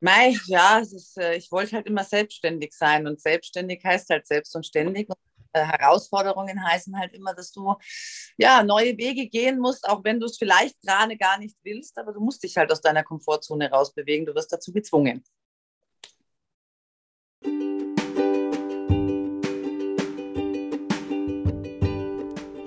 [0.00, 4.54] Mei, ja, ist, äh, ich wollte halt immer selbstständig sein und selbstständig heißt halt selbst
[4.54, 5.08] und ständig.
[5.08, 5.16] Und
[5.54, 7.74] äh, Herausforderungen heißen halt immer, dass du
[8.36, 12.12] ja neue Wege gehen musst, auch wenn du es vielleicht gerade gar nicht willst, aber
[12.12, 14.26] du musst dich halt aus deiner Komfortzone rausbewegen.
[14.26, 15.24] Du wirst dazu gezwungen.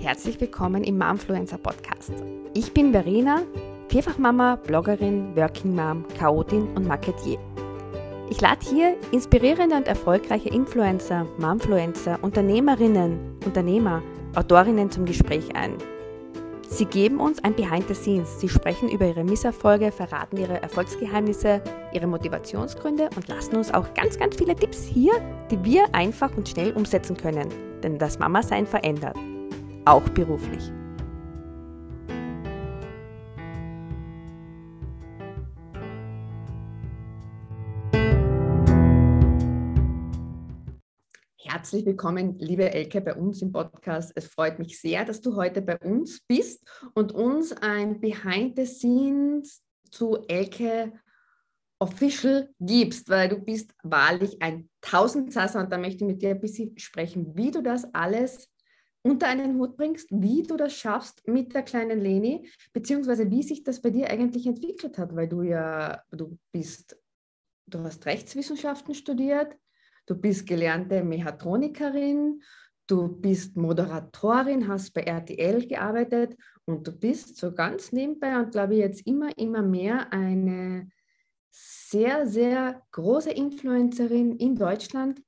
[0.00, 2.12] Herzlich willkommen im Momfluencer Podcast.
[2.54, 3.46] Ich bin Verena
[3.90, 7.40] Vierfachmama, Bloggerin, Working Mom, Chaotin und Marketier.
[8.30, 14.00] Ich lade hier inspirierende und erfolgreiche Influencer, Momfluencer, Unternehmerinnen, Unternehmer,
[14.36, 15.74] Autorinnen zum Gespräch ein.
[16.68, 18.38] Sie geben uns ein Behind the Scenes.
[18.38, 21.60] Sie sprechen über ihre Misserfolge, verraten ihre Erfolgsgeheimnisse,
[21.92, 25.14] ihre Motivationsgründe und lassen uns auch ganz, ganz viele Tipps hier,
[25.50, 27.48] die wir einfach und schnell umsetzen können.
[27.82, 29.16] Denn das Mama-Sein verändert.
[29.84, 30.70] Auch beruflich.
[41.60, 44.12] Herzlich willkommen, liebe Elke, bei uns im Podcast.
[44.14, 48.64] Es freut mich sehr, dass du heute bei uns bist und uns ein Behind the
[48.64, 50.94] Scenes zu Elke
[51.78, 56.40] Official gibst, weil du bist wahrlich ein Tausendsasser und da möchte ich mit dir ein
[56.40, 58.50] bisschen sprechen, wie du das alles
[59.02, 63.64] unter einen Hut bringst, wie du das schaffst mit der kleinen Leni, beziehungsweise wie sich
[63.64, 66.98] das bei dir eigentlich entwickelt hat, weil du ja, du bist,
[67.66, 69.58] du hast Rechtswissenschaften studiert,
[70.06, 72.42] Du bist gelernte Mechatronikerin,
[72.86, 78.74] du bist Moderatorin, hast bei RTL gearbeitet und du bist so ganz nebenbei und glaube
[78.74, 80.88] ich jetzt immer, immer mehr eine
[81.50, 85.22] sehr, sehr große Influencerin in Deutschland,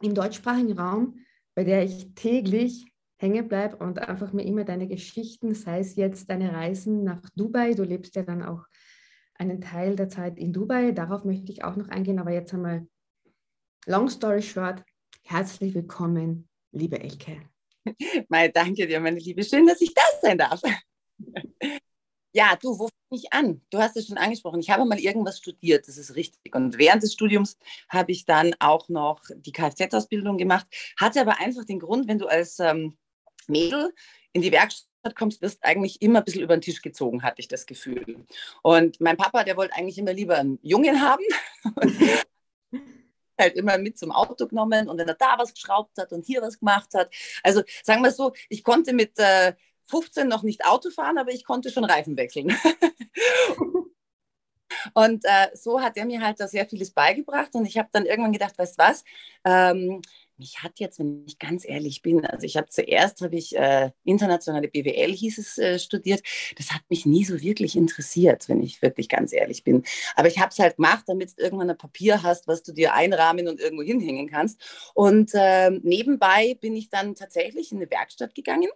[0.00, 1.18] im deutschsprachigen Raum,
[1.54, 2.86] bei der ich täglich
[3.18, 7.74] hängen bleibe und einfach mir immer deine Geschichten, sei es jetzt deine Reisen nach Dubai,
[7.74, 8.66] du lebst ja dann auch
[9.34, 12.86] einen Teil der Zeit in Dubai, darauf möchte ich auch noch eingehen, aber jetzt einmal
[13.86, 14.84] long story short,
[15.24, 17.42] herzlich willkommen, liebe Elke.
[18.28, 19.42] Mal danke dir, meine Liebe.
[19.42, 20.60] Schön, dass ich das sein darf.
[22.34, 23.60] Ja, du, wo fange ich an?
[23.68, 24.60] Du hast es schon angesprochen.
[24.60, 26.54] Ich habe mal irgendwas studiert, das ist richtig.
[26.54, 27.58] Und während des Studiums
[27.90, 30.66] habe ich dann auch noch die Kfz-Ausbildung gemacht.
[30.98, 32.96] Hatte aber einfach den Grund, wenn du als ähm,
[33.48, 33.92] Mädel
[34.32, 37.48] in die Werkstatt kommst, wirst eigentlich immer ein bisschen über den Tisch gezogen, hatte ich
[37.48, 38.24] das Gefühl.
[38.62, 41.24] Und mein Papa, der wollte eigentlich immer lieber einen Jungen haben.
[43.38, 46.42] halt immer mit zum Auto genommen und wenn er da was geschraubt hat und hier
[46.42, 47.10] was gemacht hat.
[47.42, 49.54] Also sagen wir so, ich konnte mit äh,
[49.84, 52.56] 15 noch nicht Auto fahren, aber ich konnte schon Reifen wechseln.
[54.94, 58.06] und äh, so hat er mir halt da sehr vieles beigebracht und ich habe dann
[58.06, 59.04] irgendwann gedacht, weißt du was,
[59.44, 60.02] ähm,
[60.38, 63.90] mich hat jetzt, wenn ich ganz ehrlich bin, also ich habe zuerst habe ich äh,
[64.04, 66.22] internationale BWL hieß es äh, studiert.
[66.56, 69.84] Das hat mich nie so wirklich interessiert, wenn ich wirklich ganz ehrlich bin.
[70.16, 72.94] Aber ich habe es halt gemacht, damit du irgendwann ein Papier hast, was du dir
[72.94, 74.60] einrahmen und irgendwo hinhängen kannst.
[74.94, 78.68] Und äh, nebenbei bin ich dann tatsächlich in eine Werkstatt gegangen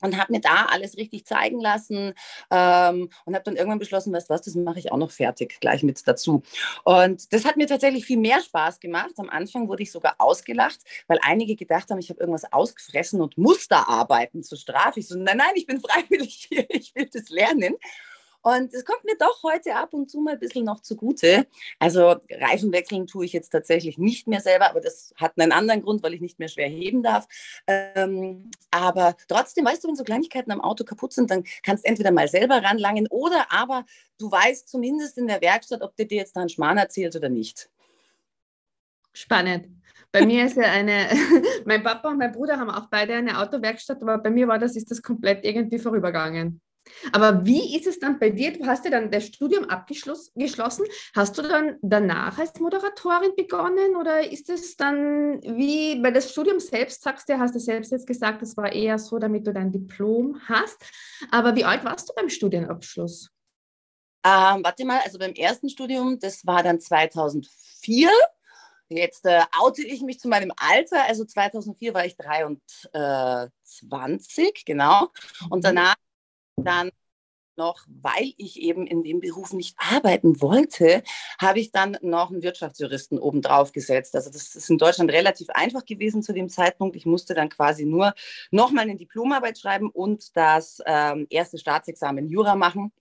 [0.00, 2.14] und habe mir da alles richtig zeigen lassen
[2.50, 5.58] ähm, und habe dann irgendwann beschlossen, weißt du was, das mache ich auch noch fertig,
[5.60, 6.42] gleich mit dazu.
[6.84, 9.12] Und das hat mir tatsächlich viel mehr Spaß gemacht.
[9.16, 13.38] Am Anfang wurde ich sogar ausgelacht, weil einige gedacht haben, ich habe irgendwas ausgefressen und
[13.38, 15.00] muss da arbeiten zur Strafe.
[15.00, 17.76] Ich so, nein, nein, ich bin freiwillig hier, ich will das lernen.
[18.46, 21.48] Und es kommt mir doch heute ab und zu mal ein bisschen noch zugute.
[21.80, 25.82] Also Reifen wechseln tue ich jetzt tatsächlich nicht mehr selber, aber das hat einen anderen
[25.82, 27.26] Grund, weil ich nicht mehr schwer heben darf.
[27.66, 31.88] Ähm, aber trotzdem, weißt du, wenn so Kleinigkeiten am Auto kaputt sind, dann kannst du
[31.88, 33.84] entweder mal selber ranlangen oder aber
[34.16, 37.28] du weißt zumindest in der Werkstatt, ob der dir jetzt da einen Schmarrn erzählt oder
[37.28, 37.68] nicht.
[39.12, 39.66] Spannend.
[40.12, 41.08] Bei mir ist ja eine,
[41.64, 44.76] mein Papa und mein Bruder haben auch beide eine Autowerkstatt, aber bei mir war das,
[44.76, 46.60] ist das komplett irgendwie vorübergegangen.
[47.12, 48.52] Aber wie ist es dann bei dir?
[48.52, 50.84] Du hast ja dann das Studium abgeschlossen.
[51.14, 56.60] Hast du dann danach als Moderatorin begonnen oder ist es dann wie, bei das Studium
[56.60, 59.72] selbst sagst du, hast du selbst jetzt gesagt, das war eher so, damit du dein
[59.72, 60.84] Diplom hast.
[61.30, 63.30] Aber wie alt warst du beim Studienabschluss?
[64.24, 68.10] Ähm, warte mal, also beim ersten Studium, das war dann 2004.
[68.88, 71.02] Jetzt äh, oute ich mich zu meinem Alter.
[71.04, 75.08] Also 2004 war ich 23, genau.
[75.50, 75.62] Und mhm.
[75.62, 75.96] danach
[76.66, 76.90] dann
[77.56, 81.02] noch, weil ich eben in dem Beruf nicht arbeiten wollte,
[81.40, 84.14] habe ich dann noch einen Wirtschaftsjuristen obendrauf gesetzt.
[84.14, 86.96] Also das ist in Deutschland relativ einfach gewesen zu dem Zeitpunkt.
[86.96, 88.14] Ich musste dann quasi nur
[88.50, 92.92] nochmal eine Diplomarbeit schreiben und das ähm, erste Staatsexamen Jura machen.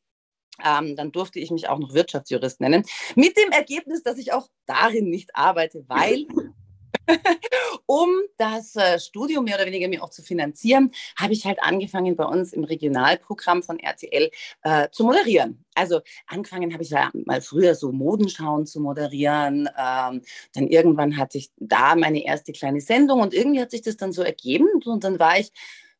[0.63, 2.85] Ähm, dann durfte ich mich auch noch Wirtschaftsjurist nennen.
[3.15, 6.27] Mit dem Ergebnis, dass ich auch darin nicht arbeite, weil
[7.85, 12.15] um das äh, Studium mehr oder weniger mir auch zu finanzieren, habe ich halt angefangen
[12.15, 14.31] bei uns im Regionalprogramm von RTL
[14.63, 15.63] äh, zu moderieren.
[15.75, 19.69] Also angefangen habe ich ja mal früher so Modenschauen zu moderieren.
[19.77, 20.21] Ähm,
[20.53, 24.13] dann irgendwann hatte ich da meine erste kleine Sendung und irgendwie hat sich das dann
[24.13, 25.51] so ergeben und dann war ich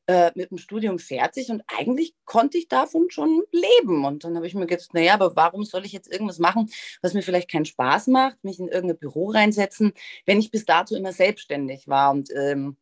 [0.08, 4.06] äh, mit dem Studium fertig und eigentlich konnte ich davon schon leben.
[4.06, 6.70] Und dann habe ich mir gedacht, naja, aber warum soll ich jetzt irgendwas machen,
[7.02, 9.94] was mir vielleicht keinen Spaß macht, mich in irgendein Büro reinsetzen,
[10.26, 12.12] wenn ich bis dato immer selbstständig war.
[12.12, 12.78] Und ähm,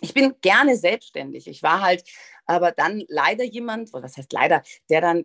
[0.00, 1.46] ich bin gerne selbstständig.
[1.46, 2.04] Ich war halt
[2.46, 5.24] aber dann leider jemand, was heißt leider, der dann äh,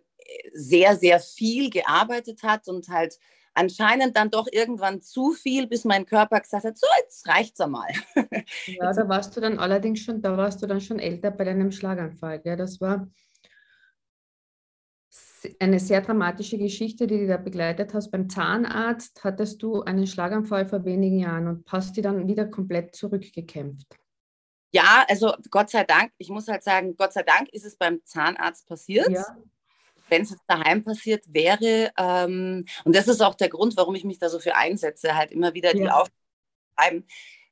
[0.52, 3.18] sehr, sehr viel gearbeitet hat und halt
[3.56, 7.88] anscheinend dann doch irgendwann zu viel, bis mein Körper gesagt hat, so, jetzt reicht's einmal.
[8.66, 11.72] Ja, da warst du dann allerdings schon, da warst du dann schon älter bei deinem
[11.72, 12.42] Schlaganfall.
[12.44, 13.08] Ja, das war
[15.60, 18.10] eine sehr dramatische Geschichte, die du da begleitet hast.
[18.10, 22.94] Beim Zahnarzt hattest du einen Schlaganfall vor wenigen Jahren und hast die dann wieder komplett
[22.94, 23.96] zurückgekämpft.
[24.72, 28.00] Ja, also Gott sei Dank, ich muss halt sagen, Gott sei Dank ist es beim
[28.04, 29.08] Zahnarzt passiert.
[29.08, 29.24] Ja
[30.08, 34.04] wenn es jetzt daheim passiert wäre, ähm, und das ist auch der Grund, warum ich
[34.04, 35.82] mich da so für einsetze, halt immer wieder ja.
[35.82, 37.06] die Aufgaben,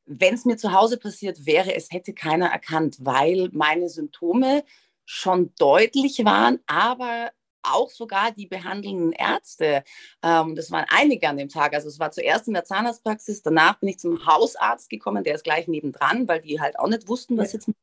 [0.07, 4.65] wenn es mir zu Hause passiert wäre, es hätte keiner erkannt, weil meine Symptome
[5.07, 7.31] schon deutlich waren, aber
[7.63, 9.85] auch sogar die behandelnden Ärzte,
[10.23, 11.75] ähm, das waren einige an dem Tag.
[11.75, 15.45] Also es war zuerst in der Zahnarztpraxis, danach bin ich zum Hausarzt gekommen, der ist
[15.45, 17.77] gleich nebendran, weil die halt auch nicht wussten, was jetzt mit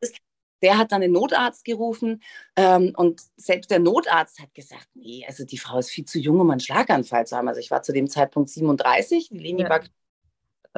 [0.00, 0.16] ist.
[0.64, 2.22] Der hat dann den Notarzt gerufen
[2.56, 6.40] ähm, und selbst der Notarzt hat gesagt, nee, also die Frau ist viel zu jung,
[6.40, 7.48] um einen Schlaganfall zu haben.
[7.48, 9.68] Also ich war zu dem Zeitpunkt 37, die Leni ja.
[9.68, 9.80] war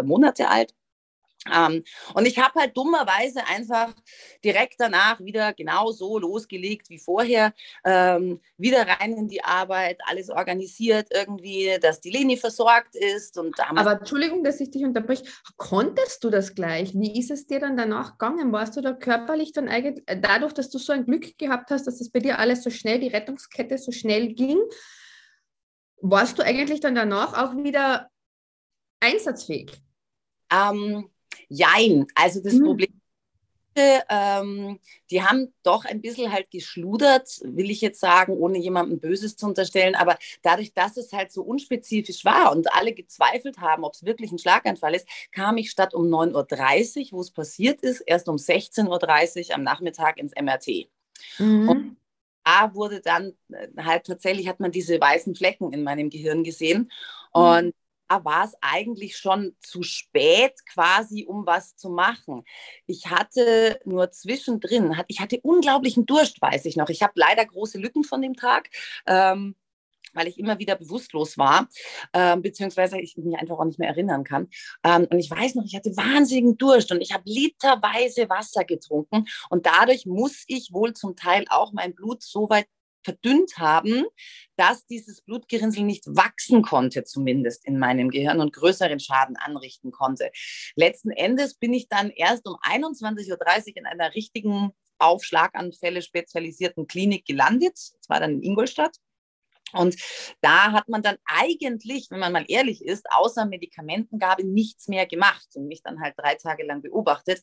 [0.05, 0.75] Monate alt.
[1.53, 1.85] Ähm,
[2.15, 3.95] und ich habe halt dummerweise einfach
[4.45, 7.53] direkt danach wieder genau so losgelegt wie vorher,
[7.85, 13.39] ähm, wieder rein in die Arbeit, alles organisiert irgendwie, dass die Leni versorgt ist.
[13.39, 15.25] Und Aber Entschuldigung, dass ich dich unterbreche.
[15.57, 16.95] Konntest du das gleich?
[16.95, 18.53] Wie ist es dir dann danach gegangen?
[18.53, 21.87] Warst du da körperlich dann eigentlich, äh, dadurch, dass du so ein Glück gehabt hast,
[21.87, 24.59] dass das bei dir alles so schnell, die Rettungskette so schnell ging,
[26.01, 28.11] warst du eigentlich dann danach auch wieder
[29.01, 29.73] einsatzfähig?
[30.51, 31.11] Ähm,
[31.49, 32.07] Jein.
[32.15, 32.65] Also das mhm.
[32.65, 33.01] Problem
[33.77, 34.79] ähm,
[35.11, 39.47] die haben doch ein bisschen halt geschludert, will ich jetzt sagen, ohne jemandem Böses zu
[39.47, 39.95] unterstellen.
[39.95, 44.33] Aber dadurch, dass es halt so unspezifisch war und alle gezweifelt haben, ob es wirklich
[44.33, 48.37] ein Schlaganfall ist, kam ich statt um 9.30 Uhr, wo es passiert ist, erst um
[48.37, 50.89] 16.30 Uhr am Nachmittag ins MRT.
[51.39, 51.69] Mhm.
[51.69, 51.97] Und
[52.45, 56.91] da wurde dann äh, halt tatsächlich, hat man diese weißen Flecken in meinem Gehirn gesehen.
[57.35, 57.41] Mhm.
[57.43, 57.75] Und
[58.09, 62.45] war es eigentlich schon zu spät quasi, um was zu machen.
[62.87, 66.89] Ich hatte nur zwischendrin, ich hatte unglaublichen Durst, weiß ich noch.
[66.89, 68.71] Ich habe leider große Lücken von dem Tag.
[69.07, 69.57] Ähm,
[70.17, 71.69] weil ich immer wieder bewusstlos war,
[72.13, 74.49] ähm, beziehungsweise ich mich einfach auch nicht mehr erinnern kann.
[74.83, 79.27] Ähm, und ich weiß noch, ich hatte wahnsinnigen Durst und ich habe literweise Wasser getrunken
[79.51, 82.67] und dadurch muss ich wohl zum Teil auch mein Blut so weit
[83.07, 84.05] verdünnt haben,
[84.57, 90.31] dass dieses Blutgerinnsel nicht wachsen konnte, zumindest in meinem Gehirn und größeren Schaden anrichten konnte.
[90.75, 96.87] Letzten Endes bin ich dann erst um 21.30 Uhr in einer richtigen auf Schlaganfälle spezialisierten
[96.87, 97.75] Klinik gelandet.
[97.75, 98.97] Das war dann in Ingolstadt.
[99.73, 99.97] Und
[100.41, 105.49] da hat man dann eigentlich, wenn man mal ehrlich ist, außer Medikamentengabe nichts mehr gemacht
[105.55, 107.43] und mich dann halt drei Tage lang beobachtet.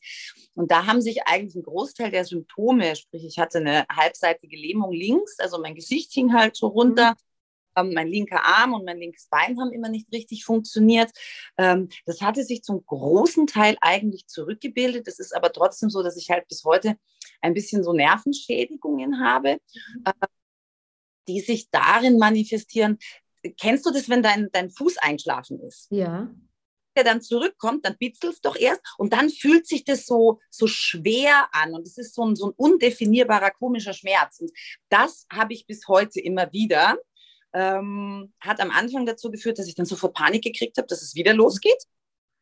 [0.54, 4.92] Und da haben sich eigentlich ein Großteil der Symptome, sprich ich hatte eine halbseitige Lähmung
[4.92, 7.10] links, also mein Gesicht hing halt so runter.
[7.10, 7.34] Mhm
[7.82, 11.10] mein linker Arm und mein linkes Bein haben immer nicht richtig funktioniert.
[11.58, 15.08] Ähm, das hatte sich zum großen Teil eigentlich zurückgebildet.
[15.08, 16.96] Es ist aber trotzdem so, dass ich halt bis heute
[17.40, 19.58] ein bisschen so Nervenschädigungen habe.
[21.28, 22.98] Die sich darin manifestieren.
[23.58, 25.88] Kennst du das, wenn dein, dein Fuß einschlafen ist?
[25.90, 26.30] Ja.
[26.96, 31.48] Der dann zurückkommt, dann bitzelst doch erst und dann fühlt sich das so, so schwer
[31.52, 34.40] an und es ist so ein, so ein undefinierbarer komischer Schmerz.
[34.40, 34.52] Und
[34.88, 36.96] das habe ich bis heute immer wieder.
[37.52, 41.14] Ähm, hat am Anfang dazu geführt, dass ich dann sofort Panik gekriegt habe, dass es
[41.14, 41.84] wieder losgeht.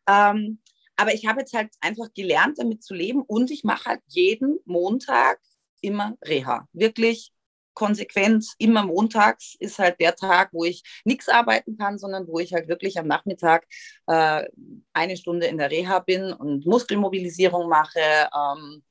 [0.08, 0.60] Ähm,
[0.96, 4.58] aber ich habe jetzt halt einfach gelernt, damit zu leben und ich mache halt jeden
[4.64, 5.40] Montag
[5.80, 6.68] immer Reha.
[6.72, 7.32] Wirklich
[7.74, 12.52] konsequent immer montags ist halt der Tag, wo ich nichts arbeiten kann, sondern wo ich
[12.52, 13.66] halt wirklich am Nachmittag
[14.06, 14.44] äh,
[14.92, 18.28] eine Stunde in der Reha bin und Muskelmobilisierung mache.
[18.34, 18.82] Ähm,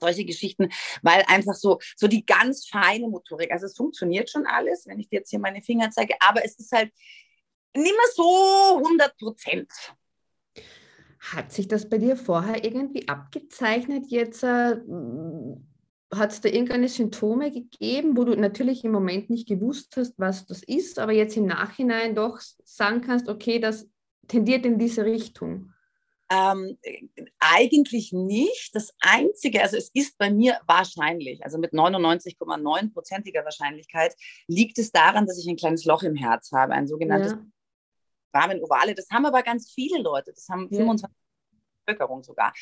[0.00, 0.70] solche Geschichten,
[1.02, 5.08] weil einfach so, so die ganz feine Motorik, also es funktioniert schon alles, wenn ich
[5.08, 6.90] dir jetzt hier meine Finger zeige, aber es ist halt
[7.76, 9.70] nicht mehr so 100 Prozent.
[11.20, 14.76] Hat sich das bei dir vorher irgendwie abgezeichnet, jetzt äh,
[16.12, 20.46] hat es da irgendeine Symptome gegeben, wo du natürlich im Moment nicht gewusst hast, was
[20.46, 23.88] das ist, aber jetzt im Nachhinein doch sagen kannst, okay, das
[24.28, 25.72] tendiert in diese Richtung?
[26.30, 26.78] Ähm,
[27.38, 28.74] eigentlich nicht.
[28.74, 34.14] Das Einzige, also es ist bei mir wahrscheinlich, also mit 99,9%iger Wahrscheinlichkeit,
[34.48, 37.44] liegt es daran, dass ich ein kleines Loch im Herz habe, ein sogenanntes ja.
[38.32, 38.94] Rahmen-Ovale.
[38.94, 40.32] Das haben aber ganz viele Leute.
[40.32, 40.78] Das haben ja.
[40.78, 41.08] 25
[41.84, 42.52] Bevölkerung sogar.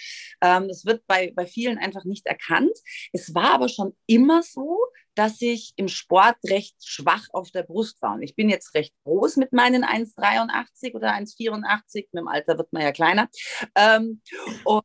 [0.41, 2.77] Ähm, das wird bei, bei vielen einfach nicht erkannt.
[3.13, 4.79] Es war aber schon immer so,
[5.15, 8.15] dass ich im Sport recht schwach auf der Brust war.
[8.15, 12.09] Und ich bin jetzt recht groß mit meinen 1,83 oder 1,84.
[12.13, 13.29] Mit dem Alter wird man ja kleiner.
[13.75, 14.23] Ähm,
[14.65, 14.85] und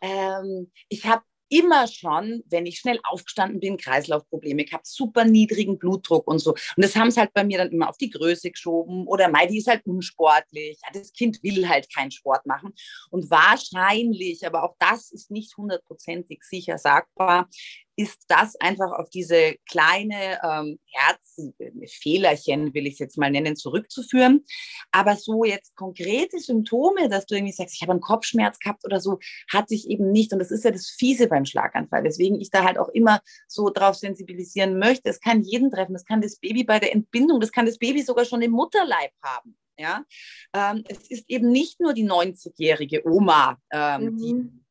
[0.00, 1.22] ähm, ich habe
[1.54, 6.50] immer schon, wenn ich schnell aufgestanden bin, Kreislaufprobleme gehabt, super niedrigen Blutdruck und so.
[6.50, 9.46] Und das haben sie halt bei mir dann immer auf die Größe geschoben oder Mai,
[9.46, 10.78] die ist halt unsportlich.
[10.92, 12.74] Das Kind will halt keinen Sport machen.
[13.10, 17.48] Und wahrscheinlich, aber auch das ist nicht hundertprozentig sicher sagbar,
[17.96, 24.44] ist das einfach auf diese kleine ähm, Herzfehlerchen, will ich es jetzt mal nennen, zurückzuführen.
[24.90, 29.00] Aber so jetzt konkrete Symptome, dass du irgendwie sagst, ich habe einen Kopfschmerz gehabt oder
[29.00, 29.18] so,
[29.52, 30.32] hatte ich eben nicht.
[30.32, 32.02] Und das ist ja das Fiese beim Schlaganfall.
[32.02, 35.10] Deswegen ich da halt auch immer so drauf sensibilisieren möchte.
[35.10, 35.92] Es kann jeden treffen.
[35.92, 39.12] Das kann das Baby bei der Entbindung, das kann das Baby sogar schon im Mutterleib
[39.22, 39.56] haben.
[39.76, 40.04] Ja,
[40.52, 44.18] ähm, es ist eben nicht nur die 90-jährige Oma, ähm, mhm.
[44.18, 44.63] die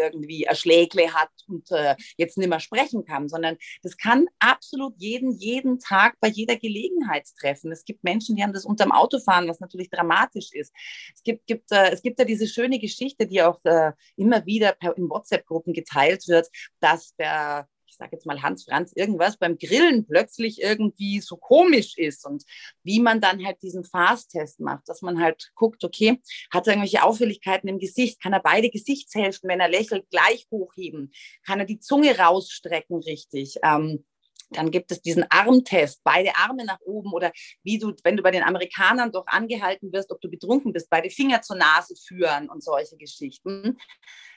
[0.00, 5.32] irgendwie Erschlägle hat und äh, jetzt nicht mehr sprechen kann, sondern das kann absolut jeden,
[5.32, 7.72] jeden Tag bei jeder Gelegenheit treffen.
[7.72, 10.72] Es gibt Menschen, die haben das unterm Autofahren, was natürlich dramatisch ist.
[11.14, 14.72] Es gibt, gibt, äh, es gibt ja diese schöne Geschichte, die auch äh, immer wieder
[14.72, 16.48] per, in WhatsApp-Gruppen geteilt wird,
[16.80, 17.68] dass der
[18.00, 22.44] sage jetzt mal Hans Franz, irgendwas beim Grillen plötzlich irgendwie so komisch ist und
[22.82, 27.04] wie man dann halt diesen Fast-Test macht, dass man halt guckt, okay, hat er irgendwelche
[27.04, 31.12] Auffälligkeiten im Gesicht, kann er beide Gesichtshälften, wenn er lächelt, gleich hochheben,
[31.44, 33.56] kann er die Zunge rausstrecken richtig.
[33.62, 34.04] Ähm,
[34.50, 38.30] dann gibt es diesen Armtest, beide Arme nach oben oder wie du, wenn du bei
[38.30, 42.62] den Amerikanern doch angehalten wirst, ob du betrunken bist, beide Finger zur Nase führen und
[42.62, 43.78] solche Geschichten.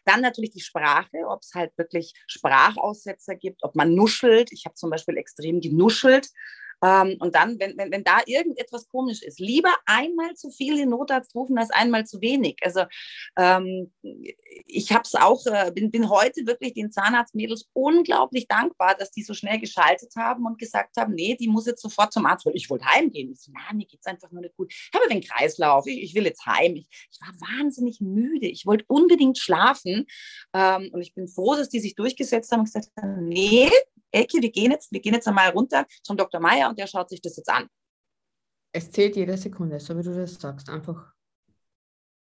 [0.05, 4.51] Dann natürlich die Sprache, ob es halt wirklich Sprachaussetzer gibt, ob man nuschelt.
[4.51, 6.29] Ich habe zum Beispiel extrem genuschelt.
[6.83, 10.89] Ähm, und dann, wenn, wenn, wenn da irgendetwas komisch ist, lieber einmal zu viel den
[10.89, 12.57] Notarzt rufen als einmal zu wenig.
[12.61, 12.83] Also
[13.37, 13.91] ähm,
[14.65, 19.23] ich habe es auch, äh, bin, bin heute wirklich den Zahnarztmädels unglaublich dankbar, dass die
[19.23, 22.55] so schnell geschaltet haben und gesagt haben, nee, die muss jetzt sofort zum Arzt, weil
[22.55, 23.31] ich wollte heimgehen.
[23.31, 24.71] Ich so, na, mir geht es einfach nur nicht gut.
[24.71, 26.75] Ich habe den Kreislauf, ich, ich will jetzt heim.
[26.75, 28.47] Ich, ich, war wahnsinnig müde.
[28.47, 30.05] Ich wollte unbedingt schlafen.
[30.53, 33.69] Ähm, und ich bin froh, dass die sich durchgesetzt haben und gesagt haben, nee,
[34.13, 36.39] Elke, wir gehen jetzt, wir gehen jetzt einmal runter zum Dr.
[36.39, 37.67] Meier und der schaut sich das jetzt an.
[38.71, 40.69] Es zählt jede Sekunde, so wie du das sagst.
[40.69, 41.11] Einfach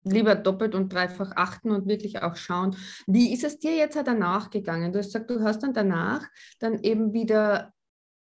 [0.03, 2.75] lieber doppelt und dreifach achten und wirklich auch schauen.
[3.07, 4.93] Wie ist es dir jetzt danach gegangen?
[4.93, 6.25] Du hast gesagt, du hast dann danach
[6.59, 7.73] dann eben wieder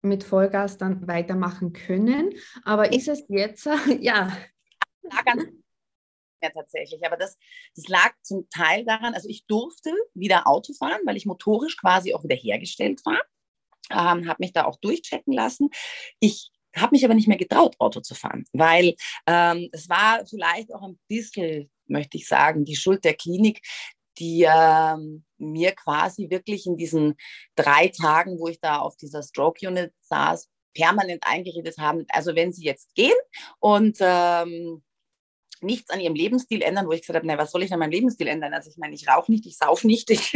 [0.01, 2.30] mit Vollgas dann weitermachen können.
[2.63, 3.65] Aber ist es jetzt,
[4.00, 4.32] ja.
[5.04, 5.46] ja ganz
[6.46, 7.06] ja, tatsächlich.
[7.06, 7.38] Aber das,
[7.75, 12.14] das lag zum Teil daran, also ich durfte wieder Auto fahren, weil ich motorisch quasi
[12.14, 13.20] auch wieder hergestellt war.
[13.92, 15.70] Ähm, habe mich da auch durchchecken lassen.
[16.20, 18.96] Ich habe mich aber nicht mehr getraut, Auto zu fahren, weil
[19.28, 23.62] ähm, es war vielleicht auch ein bisschen, möchte ich sagen, die Schuld der Klinik,
[24.18, 27.16] die ähm, mir quasi wirklich in diesen
[27.56, 32.52] drei Tagen, wo ich da auf dieser Stroke Unit saß, permanent eingeredet haben, also wenn
[32.52, 33.16] Sie jetzt gehen
[33.60, 34.84] und ähm,
[35.62, 37.92] nichts an ihrem Lebensstil ändern, wo ich gesagt habe, na, was soll ich an meinem
[37.92, 38.54] Lebensstil ändern?
[38.54, 40.34] Also ich meine, ich rauche nicht, ich sauf nicht, ich,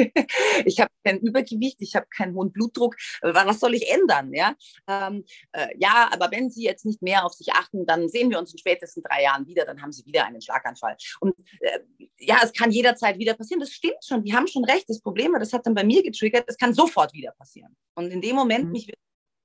[0.65, 2.95] ich habe kein Übergewicht, ich habe keinen hohen Blutdruck.
[3.21, 4.33] Was soll ich ändern?
[4.33, 4.55] Ja?
[4.87, 8.39] Ähm, äh, ja, aber wenn Sie jetzt nicht mehr auf sich achten, dann sehen wir
[8.39, 10.95] uns in spätestens drei Jahren wieder, dann haben Sie wieder einen Schlaganfall.
[11.19, 11.79] Und äh,
[12.17, 13.59] ja, es kann jederzeit wieder passieren.
[13.59, 14.89] Das stimmt schon, die haben schon recht.
[14.89, 17.75] Das Problem war, das hat dann bei mir getriggert, es kann sofort wieder passieren.
[17.95, 18.71] Und in dem Moment mhm.
[18.71, 18.93] mich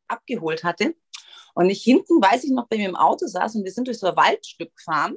[0.09, 0.95] abgeholt hatte,
[1.55, 3.99] und ich hinten, weiß ich noch, bei mir im Auto saß und wir sind durch
[3.99, 5.17] so ein Waldstück gefahren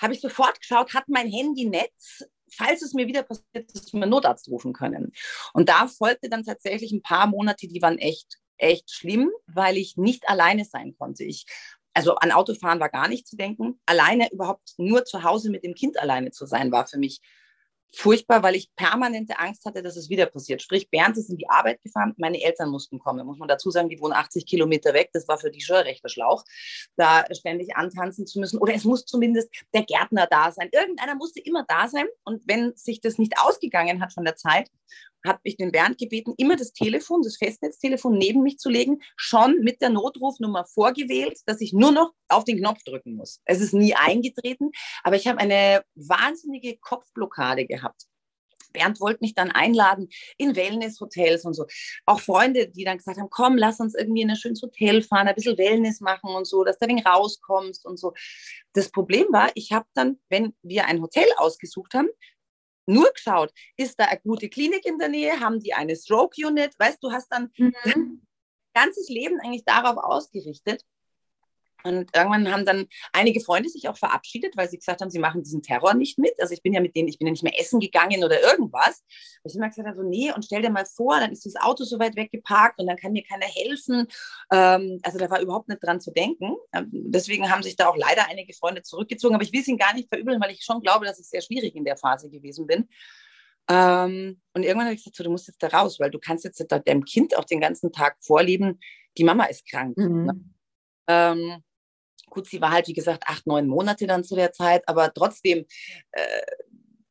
[0.00, 4.06] habe ich sofort geschaut, hat mein Handy Netz, falls es mir wieder passiert, dass wir
[4.06, 5.12] Notarzt rufen können.
[5.52, 9.96] Und da folgte dann tatsächlich ein paar Monate, die waren echt, echt schlimm, weil ich
[9.96, 11.24] nicht alleine sein konnte.
[11.24, 11.46] Ich
[11.92, 13.80] also an Autofahren war gar nicht zu denken.
[13.84, 17.20] Alleine überhaupt nur zu Hause mit dem Kind alleine zu sein, war für mich
[17.92, 20.62] furchtbar, weil ich permanente Angst hatte, dass es wieder passiert.
[20.62, 23.26] Sprich, Bernd ist in die Arbeit gefahren, meine Eltern mussten kommen.
[23.26, 25.10] Muss man dazu sagen, die wohnen 80 Kilometer weg.
[25.12, 26.44] Das war für die schon ein rechter Schlauch,
[26.96, 28.58] da ständig antanzen zu müssen.
[28.58, 30.68] Oder es muss zumindest der Gärtner da sein.
[30.72, 32.06] Irgendeiner musste immer da sein.
[32.24, 34.70] Und wenn sich das nicht ausgegangen hat von der Zeit
[35.26, 39.60] habe ich den Bernd gebeten, immer das Telefon, das Festnetztelefon neben mich zu legen, schon
[39.60, 43.40] mit der Notrufnummer vorgewählt, dass ich nur noch auf den Knopf drücken muss.
[43.44, 44.70] Es ist nie eingetreten,
[45.02, 48.06] aber ich habe eine wahnsinnige Kopfblockade gehabt.
[48.72, 51.66] Bernd wollte mich dann einladen in Wellness-Hotels und so.
[52.06, 55.28] Auch Freunde, die dann gesagt haben, komm, lass uns irgendwie in ein schönes Hotel fahren,
[55.28, 58.14] ein bisschen Wellness machen und so, dass du wenig rauskommst und so.
[58.72, 62.08] Das Problem war, ich habe dann, wenn wir ein Hotel ausgesucht haben,
[62.90, 67.02] nur geschaut, ist da eine gute Klinik in der Nähe, haben die eine Stroke-Unit, weißt
[67.02, 68.22] du, hast dann mhm.
[68.74, 70.84] ganzes Leben eigentlich darauf ausgerichtet.
[71.84, 75.42] Und irgendwann haben dann einige Freunde sich auch verabschiedet, weil sie gesagt haben, sie machen
[75.42, 76.34] diesen Terror nicht mit.
[76.40, 79.02] Also ich bin ja mit denen, ich bin ja nicht mehr essen gegangen oder irgendwas.
[79.42, 81.56] Weil ich immer gesagt habe, so, nee, und stell dir mal vor, dann ist das
[81.56, 84.06] Auto so weit weggeparkt und dann kann mir keiner helfen.
[84.52, 86.56] Ähm, also da war überhaupt nicht dran zu denken.
[86.72, 89.34] Ähm, deswegen haben sich da auch leider einige Freunde zurückgezogen.
[89.34, 91.42] Aber ich will es ihnen gar nicht verübeln, weil ich schon glaube, dass ich sehr
[91.42, 92.88] schwierig in der Phase gewesen bin.
[93.68, 96.44] Ähm, und irgendwann habe ich gesagt, so, du musst jetzt da raus, weil du kannst
[96.44, 98.80] jetzt deinem Kind auch den ganzen Tag vorleben,
[99.16, 99.96] die Mama ist krank.
[99.96, 100.24] Mhm.
[100.24, 100.44] Ne?
[101.06, 101.62] Ähm,
[102.30, 105.66] Gut, sie war halt, wie gesagt, acht, neun Monate dann zu der Zeit, aber trotzdem,
[106.12, 106.40] äh,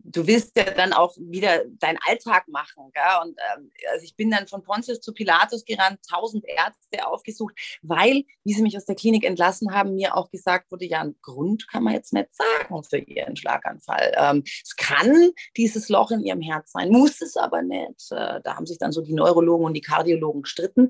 [0.09, 2.91] du willst ja dann auch wieder deinen Alltag machen.
[2.93, 3.03] Gell?
[3.23, 8.25] Und ähm, also ich bin dann von Pontius zu Pilatus gerannt, tausend Ärzte aufgesucht, weil,
[8.43, 11.67] wie sie mich aus der Klinik entlassen haben, mir auch gesagt wurde, ja, einen Grund
[11.67, 14.13] kann man jetzt nicht sagen für ihren Schlaganfall.
[14.17, 18.11] Ähm, es kann dieses Loch in ihrem Herz sein, muss es aber nicht.
[18.11, 20.89] Äh, da haben sich dann so die Neurologen und die Kardiologen gestritten.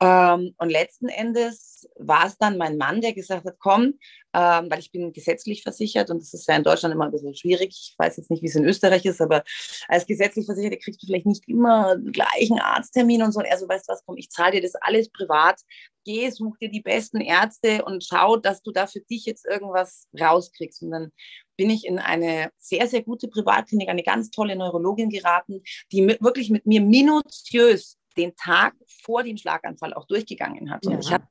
[0.00, 3.94] Ähm, und letzten Endes war es dann mein Mann, der gesagt hat, komm,
[4.34, 7.34] ähm, weil ich bin gesetzlich versichert und das ist ja in Deutschland immer ein bisschen
[7.34, 7.68] schwierig.
[7.70, 9.44] Ich weiß jetzt nicht, wie es in Österreich ist, aber
[9.88, 13.40] als gesetzlich Versicherter kriegst du vielleicht nicht immer gleich einen Arzttermin und so.
[13.40, 15.60] Und er so, weißt du was, komm, ich zahle dir das alles privat.
[16.04, 20.08] Geh, such dir die besten Ärzte und schau, dass du da für dich jetzt irgendwas
[20.18, 20.82] rauskriegst.
[20.82, 21.12] Und dann
[21.56, 25.62] bin ich in eine sehr, sehr gute Privatklinik, eine ganz tolle Neurologin geraten,
[25.92, 28.74] die mit, wirklich mit mir minutiös den Tag
[29.04, 30.86] vor dem Schlaganfall auch durchgegangen hat.
[30.86, 31.12] Und, ja.
[31.12, 31.22] hab,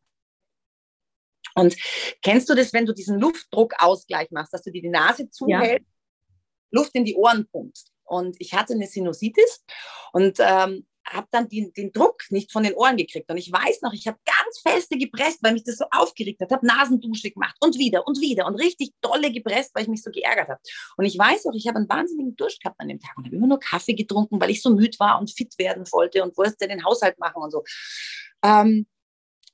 [1.55, 1.75] und
[2.22, 6.29] kennst du das, wenn du diesen Luftdruckausgleich machst, dass du dir die Nase zuhältst, ja.
[6.72, 7.91] Luft in die Ohren pumpst?
[8.03, 9.63] Und ich hatte eine Sinusitis
[10.12, 13.29] und ähm, habe dann die, den Druck nicht von den Ohren gekriegt.
[13.29, 16.51] Und ich weiß noch, ich habe ganz feste gepresst, weil mich das so aufgeregt hat,
[16.51, 20.12] habe Nasendusche gemacht und wieder und wieder und richtig dolle gepresst, weil ich mich so
[20.12, 20.60] geärgert habe.
[20.98, 23.36] Und ich weiß auch, ich habe einen wahnsinnigen Durst gehabt an dem Tag und habe
[23.36, 26.67] immer nur Kaffee getrunken, weil ich so müde war und fit werden wollte und wollte
[26.67, 27.63] den Haushalt machen und so.
[28.43, 28.88] Ähm,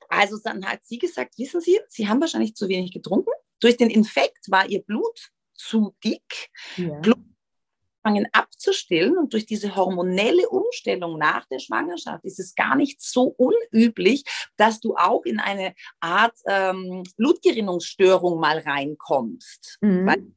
[0.09, 3.31] also dann hat sie gesagt, wissen Sie, Sie haben wahrscheinlich zu wenig getrunken.
[3.59, 6.49] Durch den Infekt war Ihr Blut zu dick.
[6.77, 6.99] Ja.
[6.99, 7.17] Blut
[8.07, 9.17] anfangen abzustillen.
[9.17, 14.23] Und durch diese hormonelle Umstellung nach der Schwangerschaft ist es gar nicht so unüblich,
[14.55, 19.77] dass du auch in eine Art ähm, Blutgerinnungsstörung mal reinkommst.
[19.81, 20.07] Mhm.
[20.07, 20.31] Weil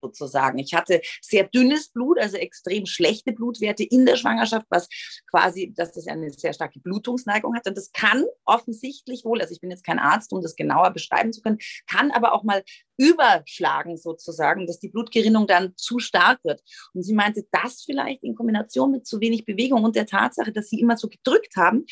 [0.00, 0.58] sozusagen.
[0.58, 4.88] Ich hatte sehr dünnes Blut, also extrem schlechte Blutwerte in der Schwangerschaft, was
[5.30, 7.66] quasi, dass das eine sehr starke Blutungsneigung hat.
[7.66, 11.32] Und das kann offensichtlich wohl, also ich bin jetzt kein Arzt, um das genauer beschreiben
[11.32, 12.62] zu können, kann aber auch mal
[12.98, 16.60] überschlagen sozusagen, dass die Blutgerinnung dann zu stark wird.
[16.92, 20.68] Und sie meinte, das vielleicht in Kombination mit zu wenig Bewegung und der Tatsache, dass
[20.68, 21.86] sie immer so gedrückt haben,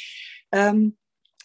[0.52, 0.97] ähm,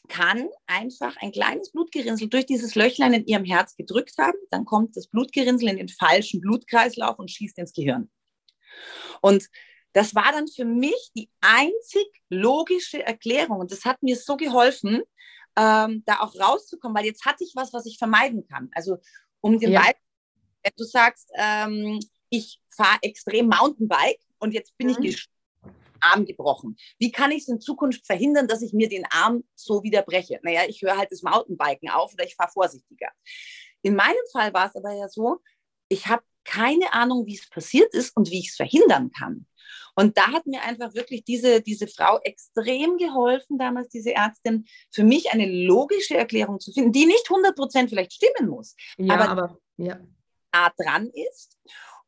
[0.10, 4.38] kann einfach ein kleines Blutgerinnsel durch dieses Löchlein in ihrem Herz gedrückt haben.
[4.52, 8.10] Dann kommt das Blutgerinnsel in den falschen Blutkreislauf und schießt ins Gehirn.
[9.22, 9.48] Und
[9.94, 13.60] das war dann für mich die einzig logische Erklärung.
[13.60, 15.04] Und das hat mir so geholfen,
[15.56, 18.70] ähm, da auch rauszukommen, weil jetzt hatte ich was, was ich vermeiden kann.
[18.74, 18.98] Also
[19.40, 19.82] um den ja.
[19.82, 20.02] Beispiel,
[20.64, 24.94] wenn du sagst, ähm, ich fahre extrem Mountainbike und jetzt bin mhm.
[24.94, 25.33] ich gestorben
[26.04, 26.78] Arm gebrochen.
[27.00, 30.40] Wie kann ich es in Zukunft verhindern, dass ich mir den Arm so wieder breche?
[30.44, 33.10] Naja, ich höre halt das Mountainbiken auf oder ich fahre vorsichtiger.
[33.82, 35.40] In meinem Fall war es aber ja so,
[35.90, 39.46] ich habe keine Ahnung, wie es passiert ist und wie ich es verhindern kann.
[39.96, 45.04] Und da hat mir einfach wirklich diese, diese Frau extrem geholfen, damals diese Ärztin, für
[45.04, 49.30] mich eine logische Erklärung zu finden, die nicht 100 Prozent vielleicht stimmen muss, ja, aber,
[49.30, 50.00] aber ja.
[50.52, 51.58] nah dran ist.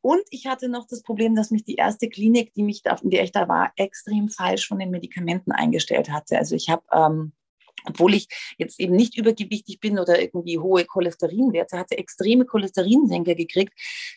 [0.06, 3.10] Und ich hatte noch das Problem, dass mich die erste Klinik, die mich da, in
[3.10, 6.38] der ich da war, extrem falsch von den Medikamenten eingestellt hatte.
[6.38, 7.32] Also ich habe ähm,
[7.84, 13.72] obwohl ich jetzt eben nicht übergewichtig bin oder irgendwie hohe Cholesterinwerte, hatte extreme Cholesterinsenker gekriegt,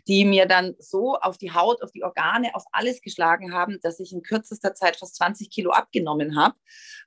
[0.07, 3.99] die mir dann so auf die Haut, auf die Organe, auf alles geschlagen haben, dass
[3.99, 6.55] ich in kürzester Zeit fast 20 Kilo abgenommen habe.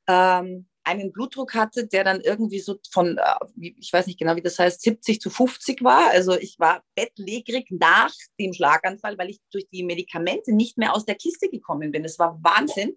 [0.09, 4.43] Ähm, einen Blutdruck hatte, der dann irgendwie so von, äh, ich weiß nicht genau, wie
[4.43, 6.11] das heißt, 70 zu 50 war.
[6.11, 11.05] Also ich war bettlägerig nach dem Schlaganfall, weil ich durch die Medikamente nicht mehr aus
[11.05, 12.05] der Kiste gekommen bin.
[12.05, 12.97] Es war Wahnsinn.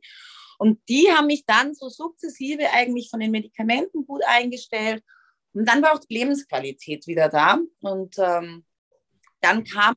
[0.57, 5.03] Und die haben mich dann so sukzessive eigentlich von den Medikamenten gut eingestellt.
[5.53, 7.59] Und dann war auch die Lebensqualität wieder da.
[7.81, 8.65] Und ähm,
[9.41, 9.95] dann kam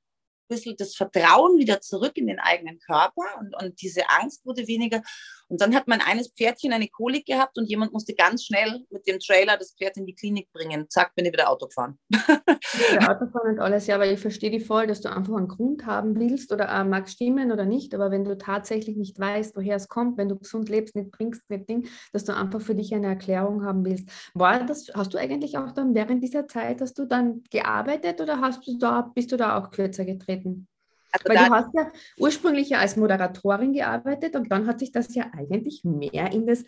[0.48, 5.02] bisschen das Vertrauen wieder zurück in den eigenen Körper und, und diese Angst wurde weniger.
[5.48, 9.06] Und dann hat mein eines Pferdchen eine Kolik gehabt und jemand musste ganz schnell mit
[9.06, 10.88] dem Trailer das Pferd in die Klinik bringen.
[10.90, 11.98] Zack, bin ich wieder Auto gefahren.
[12.92, 15.87] Ja, Autofahren und alles, ja, aber ich verstehe die voll, dass du einfach einen Grund
[15.87, 19.76] haben willst oder äh, mag stimmen oder nicht, aber wenn du tatsächlich nicht weißt, woher
[19.76, 22.94] es kommt, wenn du gesund lebst, nicht bringst, nicht Ding, dass du einfach für dich
[22.94, 24.11] eine Erklärung haben willst.
[24.35, 28.40] War das, hast du eigentlich auch dann während dieser Zeit, hast du dann gearbeitet oder
[28.40, 30.68] hast du da, bist du da auch kürzer getreten?
[31.11, 35.14] Also Weil du hast ja ursprünglich ja als Moderatorin gearbeitet und dann hat sich das
[35.14, 36.64] ja eigentlich mehr in das,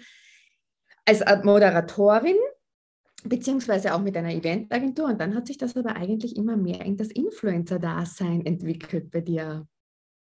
[1.05, 2.37] als Moderatorin,
[3.25, 6.97] beziehungsweise auch mit einer Eventagentur und dann hat sich das aber eigentlich immer mehr in
[6.97, 9.67] das Influencer-Dasein entwickelt bei dir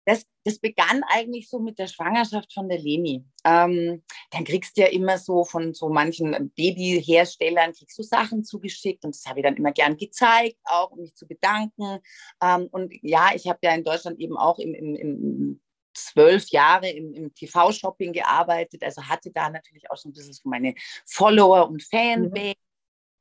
[0.05, 3.23] das, das begann eigentlich so mit der Schwangerschaft von der Leni.
[3.45, 9.05] Ähm, dann kriegst du ja immer so von so manchen Babyherstellern kriegst du Sachen zugeschickt
[9.05, 11.99] und das habe ich dann immer gern gezeigt, auch um mich zu bedanken.
[12.41, 15.61] Ähm, und ja, ich habe ja in Deutschland eben auch im, im, im
[15.93, 20.49] zwölf Jahre im, im TV-Shopping gearbeitet, also hatte da natürlich auch so ein bisschen so
[20.49, 20.73] meine
[21.05, 22.47] Follower und Fanbase.
[22.47, 22.53] Ja.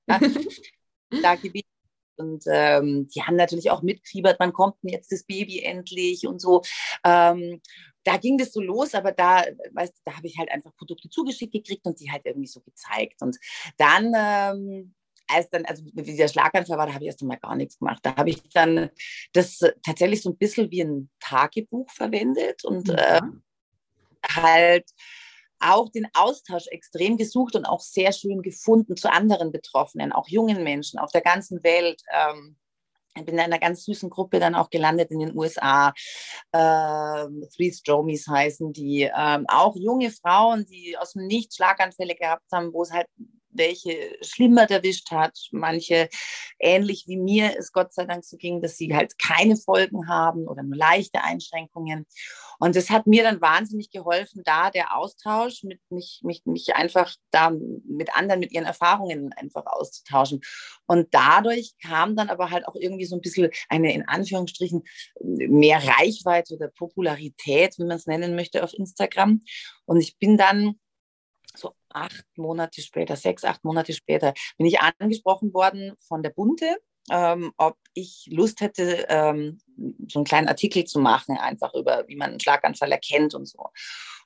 [1.22, 1.66] da gewesen
[2.16, 6.40] und ähm, die haben natürlich auch mitfiebert, wann kommt denn jetzt das Baby endlich und
[6.40, 6.62] so.
[7.04, 7.60] Ähm,
[8.04, 11.52] da ging das so los, aber da, weißt da habe ich halt einfach Produkte zugeschickt
[11.52, 13.22] gekriegt und die halt irgendwie so gezeigt.
[13.22, 13.38] Und
[13.76, 14.94] dann, ähm,
[15.28, 18.00] als dann, also wie der Schlaganfall war, da habe ich erst einmal gar nichts gemacht.
[18.02, 18.90] Da habe ich dann
[19.32, 23.18] das tatsächlich so ein bisschen wie ein Tagebuch verwendet und ja.
[23.18, 23.20] äh,
[24.28, 24.90] halt
[25.62, 30.62] auch den Austausch extrem gesucht und auch sehr schön gefunden zu anderen Betroffenen, auch jungen
[30.62, 32.02] Menschen auf der ganzen Welt.
[32.12, 32.56] Ähm,
[33.14, 35.92] ich bin in einer ganz süßen Gruppe dann auch gelandet in den USA.
[36.52, 39.10] Ähm, Three Stromies heißen die.
[39.14, 43.06] Ähm, auch junge Frauen, die aus dem Nichts Schlaganfälle gehabt haben, wo es halt
[43.52, 46.08] welche schlimmer erwischt hat, manche
[46.58, 50.46] ähnlich wie mir es Gott sei Dank so ging, dass sie halt keine Folgen haben
[50.46, 52.06] oder nur leichte Einschränkungen.
[52.58, 57.12] Und das hat mir dann wahnsinnig geholfen, da der Austausch, mit mich, mich, mich einfach
[57.30, 60.40] da mit anderen, mit ihren Erfahrungen einfach auszutauschen.
[60.86, 64.84] Und dadurch kam dann aber halt auch irgendwie so ein bisschen eine, in Anführungsstrichen,
[65.20, 69.42] mehr Reichweite oder Popularität, wie man es nennen möchte, auf Instagram.
[69.84, 70.76] Und ich bin dann
[71.94, 76.76] acht Monate später, sechs, acht Monate später, bin ich angesprochen worden von der Bunte,
[77.10, 79.58] ähm, ob ich Lust hätte, ähm,
[80.08, 83.70] so einen kleinen Artikel zu machen, einfach über, wie man einen Schlaganfall erkennt und so.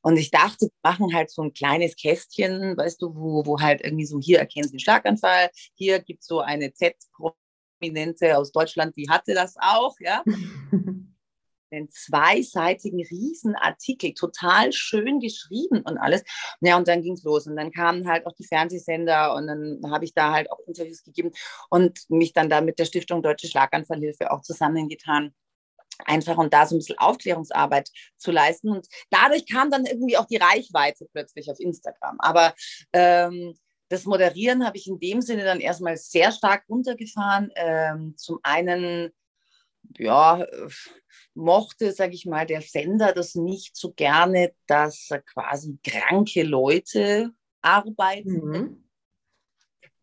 [0.03, 3.83] Und ich dachte, wir machen halt so ein kleines Kästchen, weißt du, wo, wo halt
[3.83, 8.97] irgendwie so, hier erkennen Sie einen Schlaganfall, hier gibt es so eine Z-Prominente aus Deutschland,
[8.97, 10.23] die hatte das auch, ja.
[11.71, 16.23] einen zweiseitigen Riesenartikel, total schön geschrieben und alles.
[16.61, 17.47] Ja, und dann ging es los.
[17.47, 21.03] Und dann kamen halt auch die Fernsehsender und dann habe ich da halt auch Interviews
[21.03, 21.33] gegeben
[21.71, 25.35] und mich dann da mit der Stiftung Deutsche Schlaganfallhilfe auch zusammengetan
[26.05, 28.71] einfach und da so ein bisschen Aufklärungsarbeit zu leisten.
[28.71, 32.17] Und dadurch kam dann irgendwie auch die Reichweite plötzlich auf Instagram.
[32.19, 32.55] Aber
[32.93, 33.57] ähm,
[33.89, 37.51] das Moderieren habe ich in dem Sinne dann erstmal sehr stark runtergefahren.
[37.55, 39.13] Ähm, zum einen
[39.99, 40.47] ja,
[41.35, 48.33] mochte, sage ich mal, der Sender das nicht so gerne, dass quasi kranke Leute arbeiten.
[48.33, 48.89] Mhm.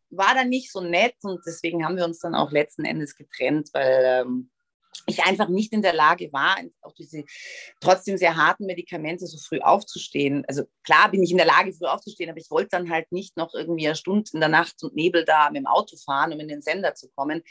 [0.10, 3.70] War dann nicht so nett und deswegen haben wir uns dann auch letzten Endes getrennt,
[3.74, 4.52] weil ähm,
[5.08, 7.24] ich einfach nicht in der Lage war, auch diese
[7.80, 10.46] trotzdem sehr harten Medikamente so früh aufzustehen.
[10.48, 13.36] Also klar bin ich in der Lage, früh aufzustehen, aber ich wollte dann halt nicht
[13.36, 16.40] noch irgendwie eine Stunde in der Nacht und Nebel da mit dem Auto fahren, um
[16.40, 17.44] in den Sender zu kommen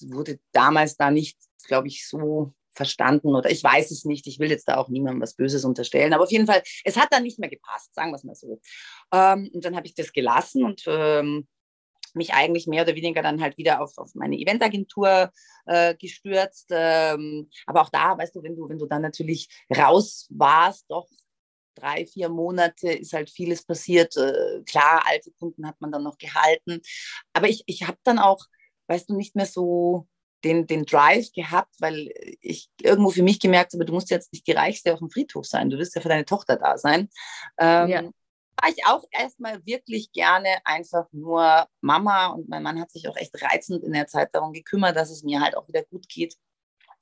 [0.00, 4.26] wurde damals da nicht, glaube ich, so verstanden oder ich weiß es nicht.
[4.26, 7.12] Ich will jetzt da auch niemandem was Böses unterstellen, aber auf jeden Fall, es hat
[7.12, 8.60] dann nicht mehr gepasst, sagen wir es mal so.
[9.12, 11.48] Ähm, und dann habe ich das gelassen und ähm,
[12.14, 15.30] mich eigentlich mehr oder weniger dann halt wieder auf, auf meine Eventagentur
[15.66, 16.68] äh, gestürzt.
[16.70, 21.08] Ähm, aber auch da, weißt du, wenn du, wenn du dann natürlich raus warst, doch
[21.74, 24.16] drei, vier Monate ist halt vieles passiert.
[24.16, 26.80] Äh, klar, alte Kunden hat man dann noch gehalten.
[27.34, 28.46] Aber ich, ich habe dann auch
[28.88, 30.06] weißt du, nicht mehr so
[30.44, 34.46] den, den Drive gehabt, weil ich irgendwo für mich gemerkt habe, du musst jetzt nicht
[34.46, 37.08] die Reichste auf dem Friedhof sein, du wirst ja für deine Tochter da sein.
[37.58, 38.02] Ähm, ja.
[38.02, 43.16] War ich auch erstmal wirklich gerne einfach nur Mama und mein Mann hat sich auch
[43.16, 46.36] echt reizend in der Zeit darum gekümmert, dass es mir halt auch wieder gut geht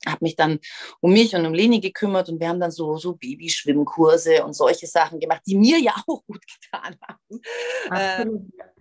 [0.05, 0.59] habe mich dann
[0.99, 4.87] um mich und um Leni gekümmert und wir haben dann so, so Babyschwimmkurse und solche
[4.87, 7.41] Sachen gemacht, die mir ja auch gut getan haben.
[7.89, 8.41] Absolut.
[8.59, 8.74] Äh,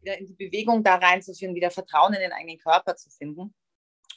[0.00, 3.54] wieder in die Bewegung da reinzuführen, wieder Vertrauen in den eigenen Körper zu finden.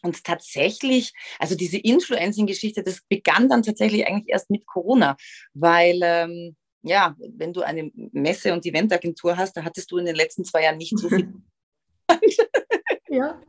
[0.02, 5.16] Und tatsächlich, also diese Influencing-Geschichte, das begann dann tatsächlich eigentlich erst mit Corona,
[5.54, 10.16] weil ähm, ja, wenn du eine Messe- und Eventagentur hast, da hattest du in den
[10.16, 11.34] letzten zwei Jahren nicht so viel.
[13.08, 13.42] ja.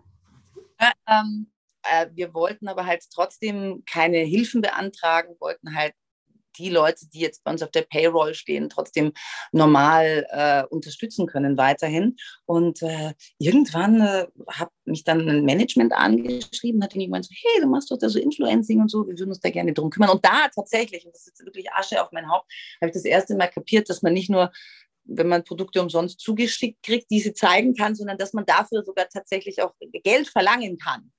[1.08, 1.50] ähm,
[1.82, 5.94] äh, wir wollten aber halt trotzdem keine Hilfen beantragen, wollten halt
[6.58, 9.12] die Leute, die jetzt bei uns auf der Payroll stehen, trotzdem
[9.52, 12.16] normal äh, unterstützen können weiterhin.
[12.46, 17.60] Und äh, irgendwann äh, hat mich dann ein Management angeschrieben, hat ihnen gemeint, so, hey,
[17.60, 20.10] du machst doch da so Influencing und so, wir würden uns da gerne drum kümmern.
[20.10, 23.36] Und da tatsächlich, und das ist wirklich Asche auf mein Haupt, habe ich das erste
[23.36, 24.50] Mal kapiert, dass man nicht nur
[25.06, 29.60] wenn man Produkte umsonst zugeschickt kriegt, diese zeigen kann, sondern dass man dafür sogar tatsächlich
[29.62, 31.12] auch Geld verlangen kann.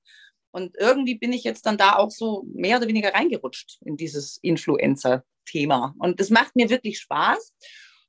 [0.56, 4.38] Und irgendwie bin ich jetzt dann da auch so mehr oder weniger reingerutscht in dieses
[4.38, 5.94] Influencer-Thema.
[5.98, 7.52] Und das macht mir wirklich Spaß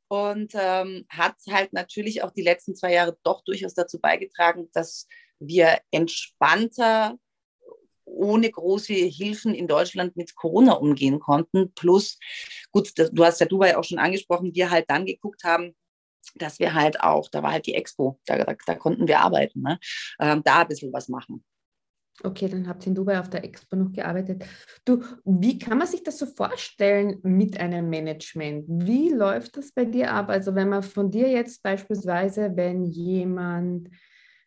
[0.08, 5.08] und ähm, hat halt natürlich auch die letzten zwei Jahre doch durchaus dazu beigetragen, dass
[5.40, 7.18] wir entspannter
[8.06, 11.74] ohne große Hilfen in Deutschland mit Corona umgehen konnten.
[11.74, 12.18] Plus,
[12.72, 15.76] gut, du hast ja Dubai auch schon angesprochen, wir halt dann geguckt haben,
[16.36, 19.64] dass wir halt auch, da war halt die Expo, da, da, da konnten wir arbeiten,
[19.64, 19.82] ne?
[20.22, 21.44] ähm, da ein bisschen was machen.
[22.24, 24.44] Okay, dann habt ihr in Dubai auf der Expo noch gearbeitet.
[24.86, 28.66] Du, wie kann man sich das so vorstellen mit einem Management?
[28.68, 30.30] Wie läuft das bei dir ab?
[30.30, 33.90] Also wenn man von dir jetzt beispielsweise, wenn jemand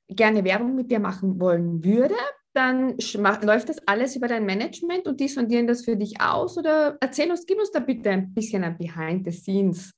[0.09, 2.17] gerne Werbung mit dir machen wollen würde,
[2.53, 2.97] dann
[3.43, 6.59] läuft das alles über dein Management und die sondieren das für dich aus?
[6.59, 9.93] Oder erzähl uns, gib uns da bitte ein bisschen ein Behind the Scenes.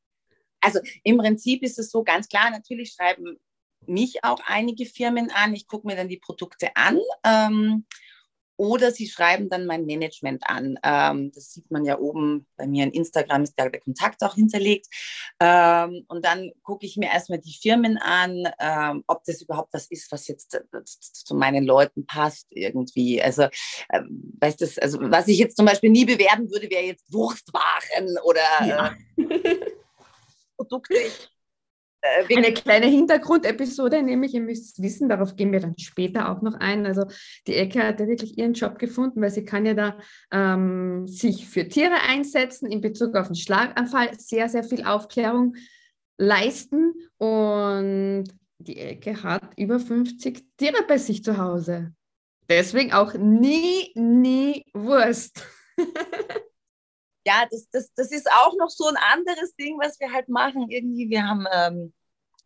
[0.61, 3.39] Also im Prinzip ist es so ganz klar, natürlich schreiben
[3.87, 5.55] mich auch einige Firmen an.
[5.55, 6.99] Ich gucke mir dann die Produkte an.
[7.25, 7.85] Ähm,
[8.63, 10.79] oder sie schreiben dann mein Management an.
[10.85, 14.87] Ähm, das sieht man ja oben bei mir in Instagram, ist der Kontakt auch hinterlegt.
[15.41, 19.87] Ähm, und dann gucke ich mir erstmal die Firmen an, ähm, ob das überhaupt was
[19.87, 23.21] ist, was jetzt äh, zu meinen Leuten passt irgendwie.
[23.21, 23.49] Also,
[23.93, 28.17] ähm, weißt du, also was ich jetzt zum Beispiel nie bewerben würde, wäre jetzt Wurstwaren
[28.23, 28.95] oder ja.
[29.17, 29.73] äh,
[30.57, 30.95] Produkte.
[32.03, 36.55] Äh, Eine kleine Hintergrundepisode, nämlich, ihr müsst wissen, darauf gehen wir dann später auch noch
[36.55, 36.85] ein.
[36.85, 37.05] Also
[37.47, 39.99] die Ecke hat ja wirklich ihren Job gefunden, weil sie kann ja da
[40.33, 45.55] ähm, sich für Tiere einsetzen in Bezug auf den Schlaganfall, sehr, sehr viel Aufklärung
[46.19, 48.25] leisten und
[48.59, 51.95] die Ecke hat über 50 Tiere bei sich zu Hause.
[52.49, 55.45] Deswegen auch nie, nie Wurst.
[57.25, 60.69] ja, das, das, das ist auch noch so ein anderes Ding, was wir halt machen.
[60.69, 61.93] Irgendwie, wir haben ähm,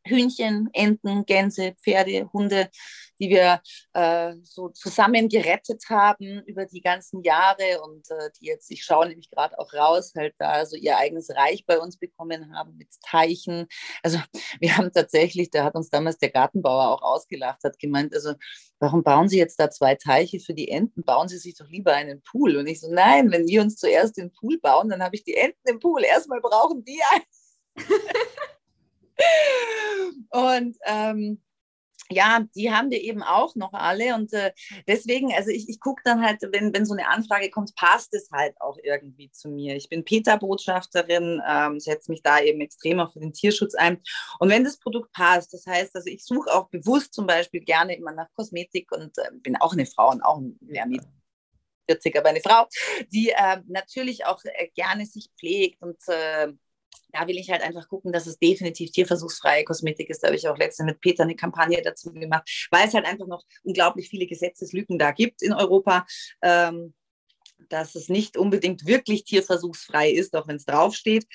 [0.07, 2.71] Hühnchen, Enten, Gänse, Pferde, Hunde,
[3.19, 3.61] die wir
[3.93, 9.09] äh, so zusammen gerettet haben über die ganzen Jahre und äh, die jetzt, ich schaue
[9.09, 12.89] nämlich gerade auch raus, halt da so ihr eigenes Reich bei uns bekommen haben mit
[13.05, 13.67] Teichen.
[14.03, 14.19] Also
[14.61, 18.35] wir haben tatsächlich, da hat uns damals der Gartenbauer auch ausgelacht, hat gemeint, also
[18.79, 21.03] warum bauen Sie jetzt da zwei Teiche für die Enten?
[21.03, 22.57] Bauen Sie sich doch lieber einen Pool.
[22.57, 25.37] Und ich so, nein, wenn wir uns zuerst den Pool bauen, dann habe ich die
[25.37, 26.05] Enten im Pool.
[26.05, 27.25] Erstmal brauchen die einen.
[30.31, 31.43] Und ähm,
[32.11, 34.15] ja, die haben wir eben auch noch alle.
[34.15, 34.53] Und äh,
[34.87, 38.31] deswegen, also ich, ich gucke dann halt, wenn, wenn so eine Anfrage kommt, passt es
[38.31, 39.77] halt auch irgendwie zu mir.
[39.77, 44.01] Ich bin Peter-Botschafterin, ähm, setze mich da eben extrem auch für den Tierschutz ein.
[44.39, 47.97] Und wenn das Produkt passt, das heißt, also ich suche auch bewusst zum Beispiel gerne
[47.97, 51.17] immer nach Kosmetik und äh, bin auch eine Frau und auch ein Lehrmädchen.
[51.89, 52.67] 40, aber eine Frau,
[53.13, 56.49] die äh, natürlich auch äh, gerne sich pflegt und äh,
[57.17, 60.23] da will ich halt einfach gucken, dass es definitiv tierversuchsfreie Kosmetik ist.
[60.23, 63.27] Da habe ich auch letztens mit Peter eine Kampagne dazu gemacht, weil es halt einfach
[63.27, 66.07] noch unglaublich viele Gesetzeslücken da gibt in Europa.
[66.43, 66.95] Ähm,
[67.71, 71.27] dass es nicht unbedingt wirklich tierversuchsfrei ist, auch wenn es draufsteht.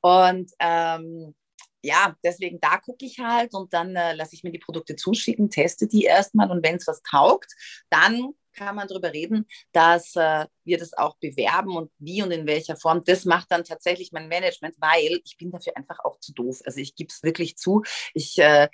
[0.00, 1.34] Und ähm,
[1.82, 5.50] ja, deswegen da gucke ich halt und dann äh, lasse ich mir die Produkte zuschicken,
[5.50, 7.52] teste die erstmal und wenn es was taugt,
[7.90, 12.46] dann kann man darüber reden, dass äh, wir das auch bewerben und wie und in
[12.46, 13.04] welcher Form.
[13.04, 16.62] Das macht dann tatsächlich mein Management, weil ich bin dafür einfach auch zu doof.
[16.64, 17.82] Also ich gebe es wirklich zu.
[18.14, 18.68] Ich, äh,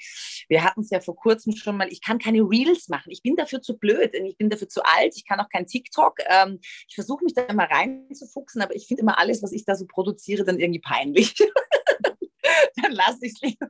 [0.48, 3.10] wir hatten es ja vor kurzem schon mal, ich kann keine Reels machen.
[3.10, 4.14] Ich bin dafür zu blöd.
[4.14, 5.14] Ich bin dafür zu alt.
[5.16, 6.18] Ich kann auch kein TikTok.
[6.26, 9.74] Ähm, ich versuche mich da mal reinzufuchsen, aber ich finde immer alles, was ich da
[9.74, 11.34] so produziere, dann irgendwie peinlich.
[12.82, 13.68] dann lasse ich es lieber.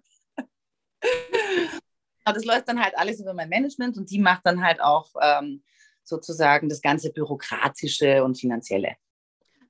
[2.25, 5.11] Aber das läuft dann halt alles über mein Management und die macht dann halt auch
[5.20, 5.62] ähm,
[6.05, 8.97] sozusagen das ganze Bürokratische und Finanzielle.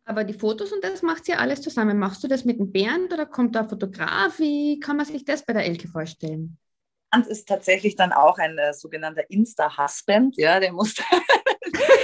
[0.05, 1.99] Aber die Fotos und das macht sie ja alles zusammen.
[1.99, 4.39] Machst du das mit dem Bernd oder kommt da ein Fotograf?
[4.39, 6.59] Wie kann man sich das bei der Elke vorstellen?
[7.11, 10.37] Bernd ist tatsächlich dann auch ein äh, sogenannter Insta-Husband.
[10.39, 10.95] Ja, der muss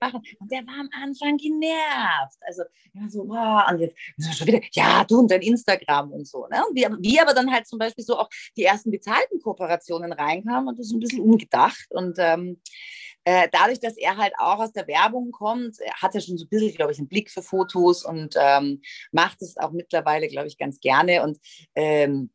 [0.00, 0.22] machen.
[0.38, 2.38] Und der war am Anfang genervt.
[2.40, 6.46] Also immer so, wow, und jetzt schon wieder, ja, du und dein Instagram und so.
[6.48, 6.62] Ne?
[6.68, 10.68] Und wie, wie aber dann halt zum Beispiel so auch die ersten bezahlten Kooperationen reinkamen
[10.68, 11.86] und das ist ein bisschen umgedacht.
[11.90, 12.60] Und ähm,
[13.24, 16.48] äh, dadurch, dass er halt auch aus der Werbung kommt, hat er schon so ein
[16.48, 20.58] bisschen, glaube ich, einen Blick für Fotos und ähm, macht es auch mittlerweile, glaube ich,
[20.58, 21.22] ganz gerne.
[21.22, 21.38] Und
[21.74, 22.30] ähm,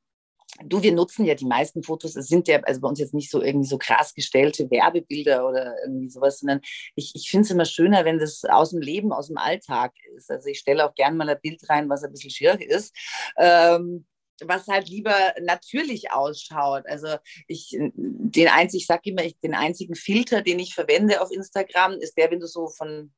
[0.63, 3.31] du, wir nutzen ja die meisten Fotos, es sind ja also bei uns jetzt nicht
[3.31, 6.61] so irgendwie so krass gestellte Werbebilder oder irgendwie sowas, sondern
[6.95, 10.29] ich, ich finde es immer schöner, wenn das aus dem Leben, aus dem Alltag ist.
[10.29, 12.95] Also ich stelle auch gerne mal ein Bild rein, was ein bisschen schier ist.
[13.37, 14.05] Ähm,
[14.45, 16.83] was halt lieber natürlich ausschaut.
[16.87, 21.29] Also ich, den einzig, ich sage immer, ich, den einzigen Filter, den ich verwende auf
[21.29, 23.11] Instagram, ist der, wenn du so von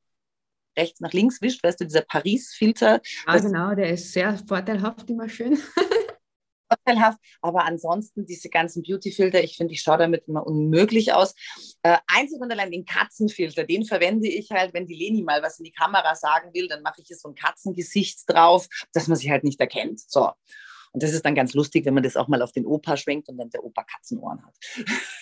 [0.76, 3.00] rechts nach links wischt, weißt du, dieser Paris-Filter.
[3.26, 5.58] Ja, genau, der ist sehr vorteilhaft, immer schön.
[6.72, 11.34] vorteilhaft, aber ansonsten diese ganzen Beauty-Filter, ich finde, ich schaue damit immer unmöglich aus.
[11.82, 15.58] Äh, einzig und allein den Katzenfilter, den verwende ich halt, wenn die Leni mal was
[15.58, 19.16] in die Kamera sagen will, dann mache ich hier so ein Katzengesicht drauf, dass man
[19.16, 20.00] sich halt nicht erkennt.
[20.00, 20.30] So.
[20.92, 23.28] Und das ist dann ganz lustig, wenn man das auch mal auf den Opa schwenkt
[23.28, 24.54] und dann der Opa Katzenohren hat.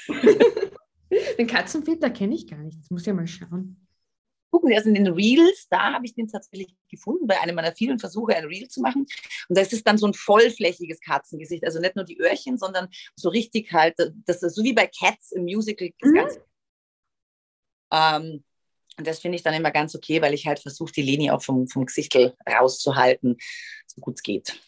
[1.38, 2.80] den Katzenfilter kenne ich gar nicht.
[2.80, 3.86] Das muss ich ja mal schauen
[4.50, 7.98] gucken, erst in den Reels, da habe ich den tatsächlich gefunden, bei einem meiner vielen
[7.98, 9.06] Versuche, ein Reel zu machen.
[9.48, 13.28] Und das ist dann so ein vollflächiges Katzengesicht, also nicht nur die Öhrchen, sondern so
[13.28, 15.90] richtig halt, das ist so wie bei Cats im Musical.
[16.02, 16.26] Mhm.
[17.92, 18.44] Ähm,
[18.98, 21.42] und das finde ich dann immer ganz okay, weil ich halt versuche, die Leni auch
[21.42, 22.14] vom, vom Gesicht
[22.46, 23.36] rauszuhalten,
[23.86, 24.60] so gut es geht.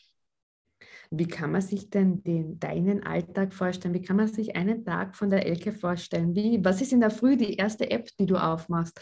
[1.14, 3.92] Wie kann man sich denn den, deinen Alltag vorstellen?
[3.92, 6.34] Wie kann man sich einen Tag von der Elke vorstellen?
[6.34, 8.98] Wie, was ist in der Früh die erste App, die du aufmachst?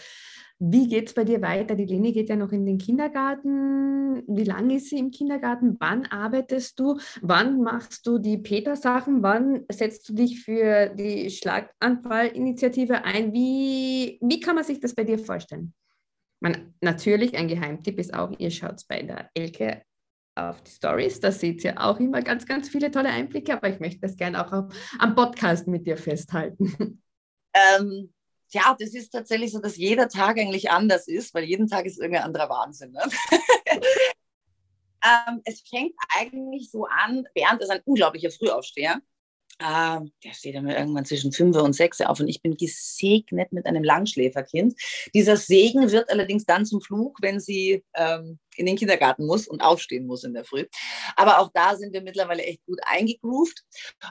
[0.59, 1.77] Wie geht es bei dir weiter?
[1.77, 4.25] Die Leni geht ja noch in den Kindergarten.
[4.27, 5.77] Wie lange ist sie im Kindergarten?
[5.79, 6.99] Wann arbeitest du?
[7.23, 9.23] Wann machst du die Peter-Sachen?
[9.23, 13.33] Wann setzt du dich für die Schlaganfallinitiative ein?
[13.33, 15.75] Wie, wie kann man sich das bei dir vorstellen?
[16.40, 19.83] Man, natürlich, ein Geheimtipp ist auch, ihr schaut bei der Elke
[20.35, 21.21] auf die Stories.
[21.21, 24.45] Da seht ihr auch immer ganz, ganz viele tolle Einblicke, aber ich möchte das gerne
[24.45, 27.03] auch am Podcast mit dir festhalten.
[27.53, 28.14] Ähm,
[28.53, 31.99] ja, das ist tatsächlich so, dass jeder Tag eigentlich anders ist, weil jeden Tag ist
[31.99, 32.93] irgendein anderer Wahnsinn.
[32.93, 33.03] Ne?
[35.05, 39.01] ähm, es fängt eigentlich so an, Bernd ist ein unglaublicher Frühaufsteher.
[39.61, 43.66] Ähm, der steht immer irgendwann zwischen 5 und 6 auf und ich bin gesegnet mit
[43.66, 44.75] einem Langschläferkind.
[45.14, 49.61] Dieser Segen wird allerdings dann zum Fluch, wenn sie ähm, in den Kindergarten muss und
[49.61, 50.66] aufstehen muss in der Früh.
[51.16, 53.62] Aber auch da sind wir mittlerweile echt gut eingegroovt.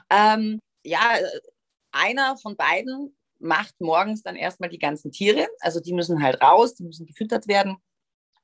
[0.08, 1.00] Ähm, ja,
[1.90, 5.48] einer von beiden macht morgens dann erstmal die ganzen Tiere.
[5.60, 7.76] Also die müssen halt raus, die müssen gefüttert werden.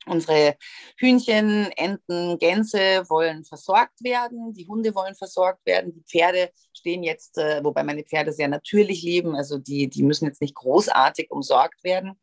[0.09, 0.57] Unsere
[0.99, 7.39] Hühnchen, Enten, Gänse wollen versorgt werden, die Hunde wollen versorgt werden, die Pferde stehen jetzt,
[7.39, 11.83] äh, wobei meine Pferde sehr natürlich leben, also die, die müssen jetzt nicht großartig umsorgt
[11.83, 12.19] werden.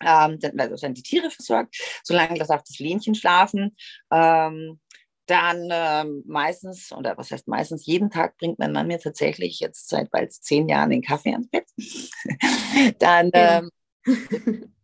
[0.00, 3.76] Ähm, dann werden also die Tiere versorgt, solange das auch das Lähnchen schlafen.
[4.10, 4.80] Ähm,
[5.26, 9.88] dann ähm, meistens, oder was heißt meistens, jeden Tag bringt mein Mann mir tatsächlich jetzt
[9.88, 11.66] seit bald zehn Jahren den Kaffee ans Bett.
[12.98, 13.70] dann ähm,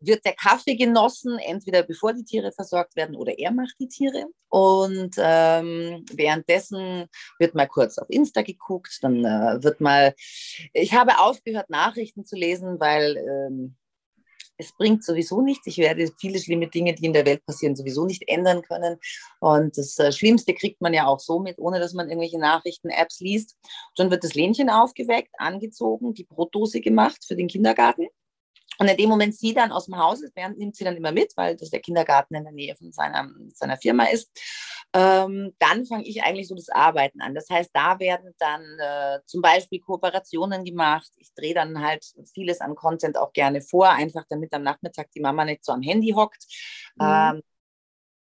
[0.00, 4.26] wird der Kaffee genossen, entweder bevor die Tiere versorgt werden oder er macht die Tiere.
[4.48, 7.06] Und ähm, währenddessen
[7.38, 10.14] wird mal kurz auf Insta geguckt, dann äh, wird mal,
[10.72, 13.76] ich habe aufgehört, Nachrichten zu lesen, weil ähm,
[14.58, 15.66] es bringt sowieso nichts.
[15.66, 18.98] Ich werde viele schlimme Dinge, die in der Welt passieren, sowieso nicht ändern können.
[19.40, 23.20] Und das äh, Schlimmste kriegt man ja auch so mit, ohne dass man irgendwelche Nachrichten-Apps
[23.20, 23.56] liest.
[23.96, 28.06] Dann wird das Lähnchen aufgeweckt, angezogen, die Brotdose gemacht für den Kindergarten.
[28.78, 31.12] Und in dem Moment sie dann aus dem Haus ist, Bernd nimmt sie dann immer
[31.12, 34.30] mit, weil das der Kindergarten in der Nähe von seiner, seiner Firma ist.
[34.92, 37.34] Ähm, dann fange ich eigentlich so das Arbeiten an.
[37.34, 41.10] Das heißt, da werden dann äh, zum Beispiel Kooperationen gemacht.
[41.16, 45.20] Ich drehe dann halt vieles an Content auch gerne vor, einfach damit am Nachmittag die
[45.20, 46.44] Mama nicht so am Handy hockt.
[46.96, 47.06] Mhm.
[47.06, 47.42] Ähm,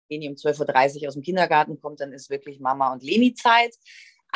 [0.09, 3.33] wenn die um 12.30 Uhr aus dem Kindergarten kommt, dann ist wirklich Mama und Leni
[3.33, 3.75] Zeit.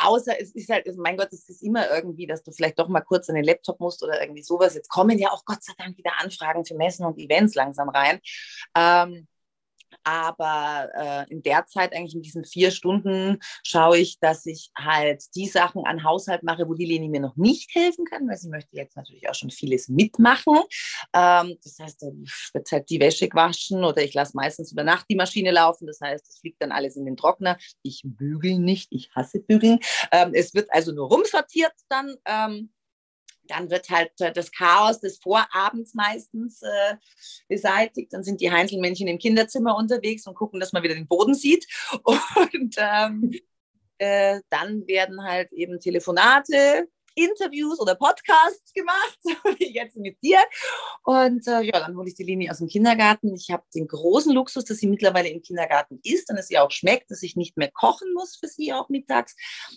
[0.04, 3.00] Außer es ist halt, mein Gott, es ist immer irgendwie, dass du vielleicht doch mal
[3.00, 4.74] kurz an den Laptop musst oder irgendwie sowas.
[4.74, 8.20] Jetzt kommen ja auch Gott sei Dank wieder Anfragen für Messen und Events langsam rein.
[8.76, 9.26] Ähm,
[10.02, 15.22] aber äh, in der Zeit, eigentlich in diesen vier Stunden, schaue ich, dass ich halt
[15.34, 18.48] die Sachen an Haushalt mache, wo die Leni mir noch nicht helfen kann, weil sie
[18.48, 20.58] möchte jetzt natürlich auch schon vieles mitmachen.
[21.12, 22.06] Ähm, das heißt, da
[22.52, 25.86] wird halt die Wäsche waschen oder ich lasse meistens über Nacht die Maschine laufen.
[25.86, 27.56] Das heißt, es fliegt dann alles in den Trockner.
[27.82, 29.78] Ich bügel nicht, ich hasse bügeln.
[30.12, 32.14] Ähm, es wird also nur rumsortiert dann.
[32.26, 32.70] Ähm,
[33.46, 36.96] dann wird halt äh, das Chaos des Vorabends meistens äh,
[37.48, 38.12] beseitigt.
[38.12, 41.66] Dann sind die Heinzelmännchen im Kinderzimmer unterwegs und gucken, dass man wieder den Boden sieht.
[42.04, 43.32] Und ähm,
[43.98, 49.18] äh, dann werden halt eben Telefonate, Interviews oder Podcasts gemacht,
[49.58, 50.38] wie jetzt mit dir.
[51.04, 53.34] Und äh, ja, dann hole ich die Linie aus dem Kindergarten.
[53.34, 56.70] Ich habe den großen Luxus, dass sie mittlerweile im Kindergarten ist und es ihr auch
[56.70, 59.36] schmeckt, dass ich nicht mehr kochen muss für sie auch mittags.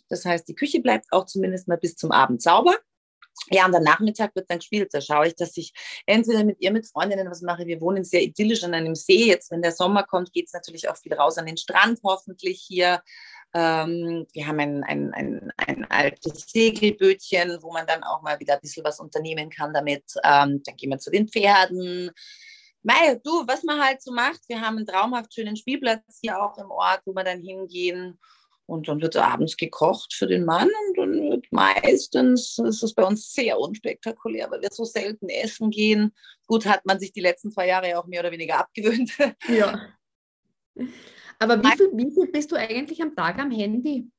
[0.10, 2.76] Das heißt, die Küche bleibt auch zumindest mal bis zum Abend sauber.
[3.50, 4.90] Ja, und am Nachmittag wird dann gespielt.
[4.94, 5.74] Da schaue ich, dass ich
[6.06, 7.66] entweder mit ihr, mit Freundinnen was mache.
[7.66, 9.28] Wir wohnen sehr idyllisch an einem See.
[9.28, 12.62] Jetzt, wenn der Sommer kommt, geht es natürlich auch viel raus an den Strand, hoffentlich
[12.62, 13.02] hier.
[13.54, 18.56] Ähm, wir haben ein, ein, ein, ein altes Segelbötchen, wo man dann auch mal wieder
[18.56, 20.04] ein bisschen was unternehmen kann damit.
[20.24, 22.12] Ähm, dann gehen wir zu den Pferden.
[22.84, 26.58] Mei, du, was man halt so macht, wir haben einen traumhaft schönen Spielplatz hier auch
[26.58, 28.20] im Ort, wo wir dann hingehen.
[28.66, 30.70] Und dann wird abends gekocht für den Mann
[31.14, 36.14] und meistens, ist es bei uns sehr unspektakulär, weil wir so selten essen gehen.
[36.46, 39.12] Gut, hat man sich die letzten zwei Jahre ja auch mehr oder weniger abgewöhnt.
[39.48, 39.94] Ja.
[41.40, 44.10] Aber wie viel, wie viel bist du eigentlich am Tag am Handy?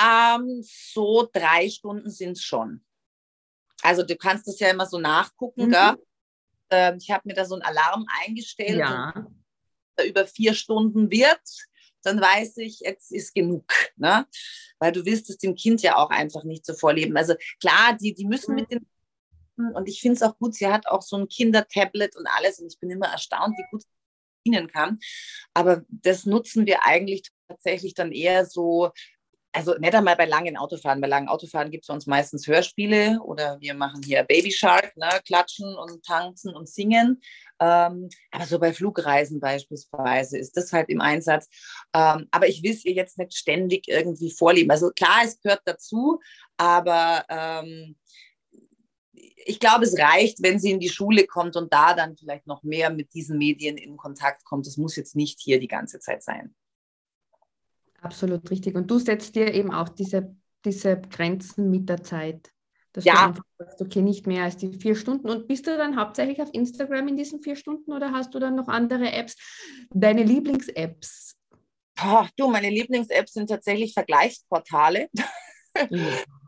[0.00, 2.84] Ähm, so drei Stunden sind es schon.
[3.82, 5.70] Also du kannst das ja immer so nachgucken, mhm.
[5.70, 5.96] gell?
[6.70, 8.78] Ähm, ich habe mir da so einen Alarm eingestellt.
[8.78, 9.26] Ja.
[10.06, 11.40] Über vier Stunden wird
[12.02, 13.64] dann weiß ich, jetzt ist genug.
[13.96, 14.26] Ne?
[14.78, 17.16] Weil du willst es dem Kind ja auch einfach nicht so vorleben.
[17.16, 18.86] Also klar, die, die müssen mit den
[19.74, 22.72] und ich finde es auch gut, sie hat auch so ein Kindertablet und alles und
[22.72, 23.88] ich bin immer erstaunt, wie gut sie
[24.46, 25.00] dienen kann.
[25.52, 28.90] Aber das nutzen wir eigentlich tatsächlich dann eher so
[29.58, 31.00] also nicht einmal bei langen Autofahren.
[31.00, 35.08] Bei langen Autofahren gibt es uns meistens Hörspiele oder wir machen hier Baby Shark, ne,
[35.26, 37.20] klatschen und tanzen und singen.
[37.58, 41.48] Ähm, aber so bei Flugreisen beispielsweise ist das halt im Einsatz.
[41.92, 44.70] Ähm, aber ich will es ihr jetzt nicht ständig irgendwie vorleben.
[44.70, 46.20] Also klar, es gehört dazu,
[46.56, 47.96] aber ähm,
[49.12, 52.62] ich glaube, es reicht, wenn sie in die Schule kommt und da dann vielleicht noch
[52.62, 54.68] mehr mit diesen Medien in Kontakt kommt.
[54.68, 56.54] Das muss jetzt nicht hier die ganze Zeit sein.
[58.00, 58.74] Absolut richtig.
[58.76, 60.34] Und du setzt dir eben auch diese,
[60.64, 62.50] diese Grenzen mit der Zeit.
[62.92, 63.32] Dass ja.
[63.32, 65.28] du sagst, okay, nicht mehr als die vier Stunden.
[65.28, 68.54] Und bist du dann hauptsächlich auf Instagram in diesen vier Stunden oder hast du dann
[68.54, 69.36] noch andere Apps?
[69.90, 71.36] Deine Lieblings-Apps?
[72.02, 75.08] Oh, du, meine Lieblings-Apps sind tatsächlich Vergleichsportale.
[75.14, 75.26] Ja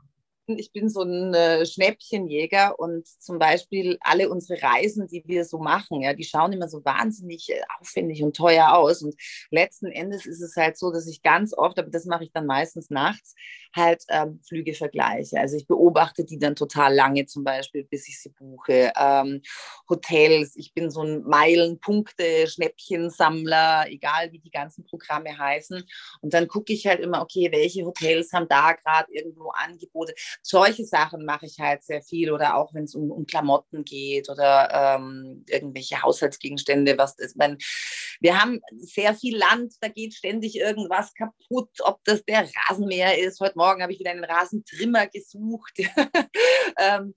[0.59, 5.59] ich bin so ein äh, Schnäppchenjäger und zum Beispiel alle unsere Reisen, die wir so
[5.59, 9.03] machen, ja, die schauen immer so wahnsinnig äh, aufwendig und teuer aus.
[9.03, 9.15] Und
[9.51, 12.47] letzten Endes ist es halt so, dass ich ganz oft, aber das mache ich dann
[12.47, 13.35] meistens nachts,
[13.75, 15.39] halt ähm, Flüge vergleiche.
[15.39, 18.93] Also ich beobachte die dann total lange zum Beispiel, bis ich sie buche.
[18.99, 19.43] Ähm,
[19.89, 25.83] Hotels, ich bin so ein Meilenpunkte, Schnäppchensammler, egal wie die ganzen Programme heißen.
[26.21, 30.85] Und dann gucke ich halt immer, okay, welche Hotels haben da gerade irgendwo Angebote solche
[30.85, 34.97] Sachen mache ich halt sehr viel oder auch wenn es um, um, Klamotten geht oder
[34.99, 36.99] ähm, irgendwelche Haushaltsgegenstände.
[36.99, 37.37] Was ist.
[37.37, 37.59] Mein,
[38.21, 43.41] wir haben sehr viel Land, da geht ständig irgendwas kaputt, ob das der Rasenmäher ist.
[43.41, 45.79] Heute Morgen habe ich wieder einen Rasentrimmer gesucht.
[46.79, 47.15] ähm,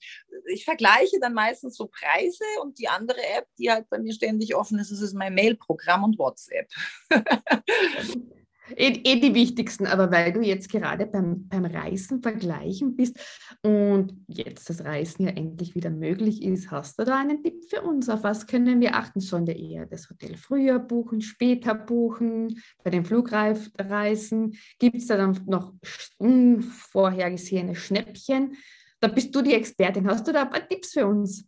[0.52, 4.54] ich vergleiche dann meistens so Preise und die andere App, die halt bei mir ständig
[4.54, 6.68] offen ist, das ist mein Mail-Programm und WhatsApp.
[8.70, 13.20] Eh, eh, die wichtigsten, aber weil du jetzt gerade beim, beim Reisen vergleichen bist
[13.62, 17.82] und jetzt das Reisen ja endlich wieder möglich ist, hast du da einen Tipp für
[17.82, 18.08] uns?
[18.08, 19.20] Auf was können wir achten?
[19.20, 24.58] Sollen wir eher das Hotel früher buchen, später buchen, bei den Flugreisen?
[24.80, 25.74] Gibt es da dann noch
[26.18, 28.56] unvorhergesehene Schnäppchen?
[29.02, 30.08] Da bist du die Expertin.
[30.08, 31.46] Hast du da ein paar Tipps für uns?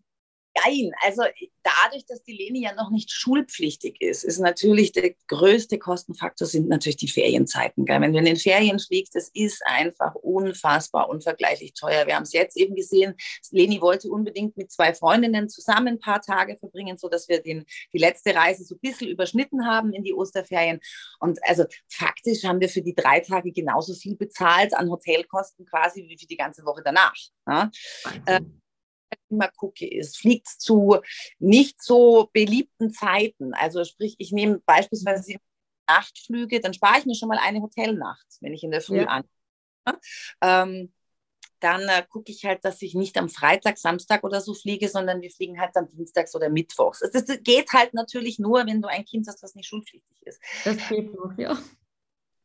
[0.64, 1.24] Nein, also
[1.64, 6.70] dadurch, dass die Leni ja noch nicht schulpflichtig ist, ist natürlich der größte Kostenfaktor sind
[6.70, 7.86] natürlich die Ferienzeiten.
[7.86, 8.00] Gell?
[8.00, 12.08] Wenn du in den Ferien fliegst, das ist einfach unfassbar, unvergleichlich teuer.
[12.08, 13.16] Wir haben es jetzt eben gesehen,
[13.52, 17.98] Leni wollte unbedingt mit zwei Freundinnen zusammen ein paar Tage verbringen, sodass wir den, die
[17.98, 20.80] letzte Reise so ein bisschen überschnitten haben in die Osterferien.
[21.20, 26.08] Und also faktisch haben wir für die drei Tage genauso viel bezahlt an Hotelkosten quasi
[26.08, 27.16] wie für die ganze Woche danach.
[27.48, 27.70] Ja?
[29.30, 30.98] Immer gucke, ist, fliegt zu
[31.40, 33.54] nicht so beliebten Zeiten.
[33.54, 35.36] Also sprich, ich nehme beispielsweise
[35.88, 39.08] Nachtflüge, dann spare ich mir schon mal eine Hotelnacht, wenn ich in der Früh ja.
[39.08, 39.24] an.
[40.42, 40.94] Ähm,
[41.60, 45.22] dann äh, gucke ich halt, dass ich nicht am Freitag, Samstag oder so fliege, sondern
[45.22, 47.00] wir fliegen halt dann dienstags oder mittwochs.
[47.00, 50.42] Das, das geht halt natürlich nur, wenn du ein Kind hast, das nicht schulpflichtig ist.
[50.64, 51.58] Das geht noch, ja.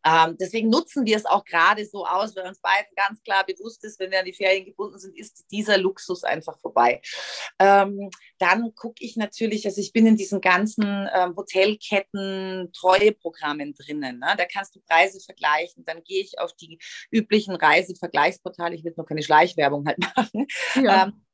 [0.05, 3.85] Ähm, deswegen nutzen wir es auch gerade so aus, weil uns beiden ganz klar bewusst
[3.85, 7.01] ist, wenn wir an die Ferien gebunden sind, ist dieser Luxus einfach vorbei.
[7.59, 14.19] Ähm, dann gucke ich natürlich, also ich bin in diesen ganzen ähm, Hotelketten Treueprogrammen drinnen.
[14.19, 14.35] Ne?
[14.37, 15.85] Da kannst du Preise vergleichen.
[15.85, 16.79] Dann gehe ich auf die
[17.11, 18.75] üblichen Reisevergleichsportale.
[18.75, 20.47] Ich will noch keine Schleichwerbung halt machen.
[20.75, 21.05] Ja.
[21.05, 21.25] Ähm,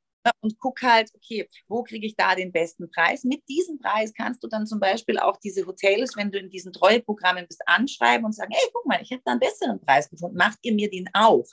[0.41, 3.23] und guck halt, okay, wo kriege ich da den besten Preis?
[3.23, 6.73] Mit diesem Preis kannst du dann zum Beispiel auch diese Hotels, wenn du in diesen
[6.73, 10.37] Treueprogrammen bist, anschreiben und sagen, hey, guck mal, ich habe da einen besseren Preis gefunden,
[10.37, 11.47] macht ihr mir den auch?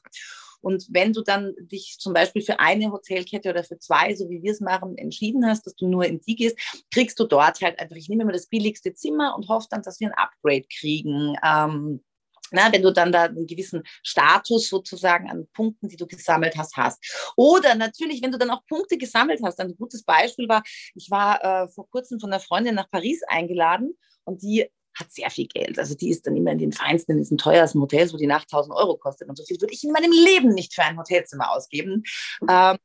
[0.64, 4.42] Und wenn du dann dich zum Beispiel für eine Hotelkette oder für zwei, so wie
[4.42, 6.58] wir es machen, entschieden hast, dass du nur in die gehst,
[6.90, 10.00] kriegst du dort halt einfach, ich nehme immer das billigste Zimmer und hoffe dann, dass
[10.00, 11.36] wir ein Upgrade kriegen.
[11.44, 12.02] Ähm,
[12.50, 16.76] na, wenn du dann da einen gewissen Status sozusagen an Punkten, die du gesammelt hast,
[16.76, 17.32] hast.
[17.36, 19.60] Oder natürlich, wenn du dann auch Punkte gesammelt hast.
[19.60, 20.62] Ein gutes Beispiel war,
[20.94, 25.30] ich war äh, vor kurzem von einer Freundin nach Paris eingeladen und die hat sehr
[25.30, 25.78] viel Geld.
[25.78, 28.44] Also die ist dann immer in den feinsten, in diesen teuersten Hotels, wo die Nacht
[28.52, 29.28] 1000 Euro kostet.
[29.28, 32.04] Und so viel würde ich in meinem Leben nicht für ein Hotelzimmer ausgeben.
[32.48, 32.78] Ähm,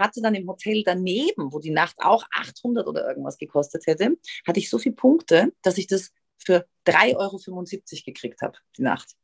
[0.00, 4.16] hatte dann im Hotel daneben, wo die Nacht auch 800 oder irgendwas gekostet hätte,
[4.46, 9.14] hatte ich so viele Punkte, dass ich das für 3,75 Euro gekriegt habe, die Nacht.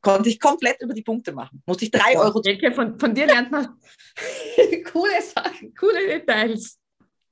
[0.00, 1.62] Konnte ich komplett über die Punkte machen.
[1.64, 2.40] Musste ich 3 Euro.
[2.40, 3.78] Denke, von, von dir lernt man
[4.92, 6.78] coole Sachen, coole Details.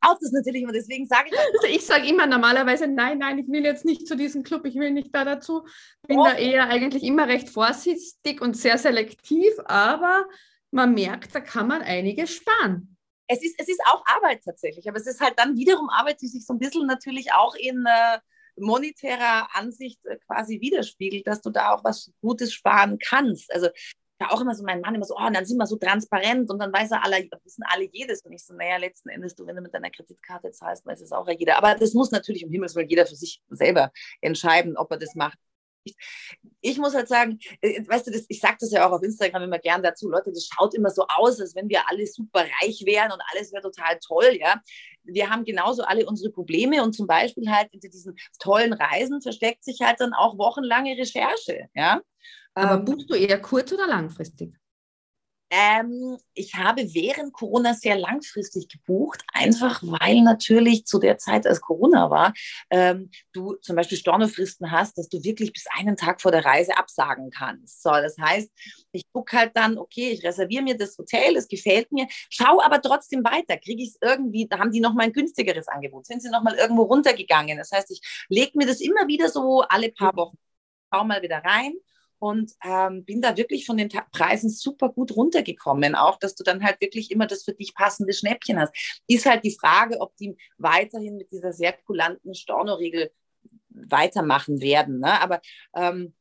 [0.03, 1.39] Auch das natürlich immer, deswegen sage ich.
[1.39, 4.77] Also ich sage immer normalerweise, nein, nein, ich will jetzt nicht zu diesem Club, ich
[4.77, 5.67] will nicht da dazu.
[6.07, 6.25] Bin oh.
[6.25, 10.27] da eher eigentlich immer recht vorsichtig und sehr selektiv, aber
[10.71, 12.97] man merkt, da kann man einiges sparen.
[13.27, 16.29] Es ist, es ist auch Arbeit tatsächlich, aber es ist halt dann wiederum Arbeit, die
[16.29, 18.19] sich so ein bisschen natürlich auch in äh,
[18.61, 23.53] monetärer Ansicht äh, quasi widerspiegelt, dass du da auch was Gutes sparen kannst.
[23.53, 23.69] Also
[24.21, 26.51] ja auch immer so mein Mann immer so, oh, und dann sind wir so transparent
[26.51, 28.23] und dann weiß er alle, wissen alle jedes.
[28.23, 31.13] Und ich so, naja, letzten Endes, du, wenn du mit deiner Kreditkarte zahlst, weiß es
[31.13, 31.57] auch jeder.
[31.57, 35.15] Aber das muss natürlich um Himmels Willen jeder für sich selber entscheiden, ob er das
[35.15, 35.39] macht
[36.61, 39.43] ich muss halt sagen, äh, weißt du, das, ich sage das ja auch auf Instagram
[39.43, 42.83] immer gern dazu, Leute, das schaut immer so aus, als wenn wir alle super reich
[42.85, 44.61] wären und alles wäre total toll, ja.
[45.03, 49.65] Wir haben genauso alle unsere Probleme und zum Beispiel halt hinter diesen tollen Reisen versteckt
[49.65, 52.01] sich halt dann auch wochenlange Recherche, ja.
[52.55, 54.60] Aber ähm, buchst du eher kurz- oder langfristig?
[55.53, 61.61] Ähm, ich habe während Corona sehr langfristig gebucht, einfach weil natürlich zu der Zeit, als
[61.61, 62.33] Corona war,
[62.71, 66.79] ähm, du zum Beispiel Stornofristen hast, dass du wirklich bis einen Tag vor der Reise
[66.79, 67.83] absagen kannst.
[67.83, 68.49] So, das heißt,
[68.93, 72.81] ich gucke halt dann, okay, ich reserviere mir das Hotel, es gefällt mir, schau aber
[72.81, 76.31] trotzdem weiter, kriege ich es irgendwie, da haben die nochmal ein günstigeres Angebot, sind sie
[76.31, 77.59] nochmal irgendwo runtergegangen.
[77.59, 80.39] Das heißt, ich lege mir das immer wieder so alle paar Wochen,
[80.93, 81.75] schau mal wieder rein
[82.21, 85.95] und ähm, bin da wirklich von den Preisen super gut runtergekommen.
[85.95, 88.75] Auch, dass du dann halt wirklich immer das für dich passende Schnäppchen hast.
[89.09, 93.11] Ist halt die Frage, ob die weiterhin mit dieser sehr kulanten Stornoregel
[93.71, 95.01] weitermachen werden.
[95.01, 95.21] Ne?
[95.21, 95.41] Aber
[95.75, 96.13] ähm,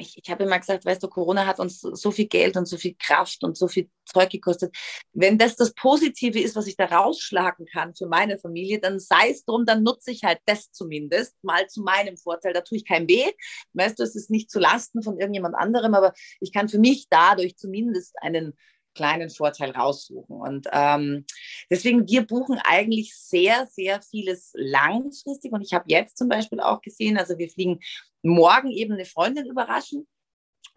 [0.00, 2.76] ich, ich habe immer gesagt, weißt du, Corona hat uns so viel Geld und so
[2.76, 4.74] viel Kraft und so viel Zeug gekostet.
[5.12, 9.30] Wenn das das Positive ist, was ich da rausschlagen kann für meine Familie, dann sei
[9.30, 12.52] es drum, dann nutze ich halt das zumindest mal zu meinem Vorteil.
[12.52, 13.30] Da tue ich kein weh.
[13.74, 17.06] Weißt du, es ist nicht zu Lasten von irgendjemand anderem, aber ich kann für mich
[17.08, 18.54] dadurch zumindest einen
[18.94, 20.36] kleinen Vorteil raussuchen.
[20.36, 21.24] Und ähm,
[21.70, 25.52] deswegen, wir buchen eigentlich sehr, sehr vieles langfristig.
[25.52, 27.80] Und ich habe jetzt zum Beispiel auch gesehen, also wir fliegen
[28.22, 30.06] morgen eben eine Freundin überraschen.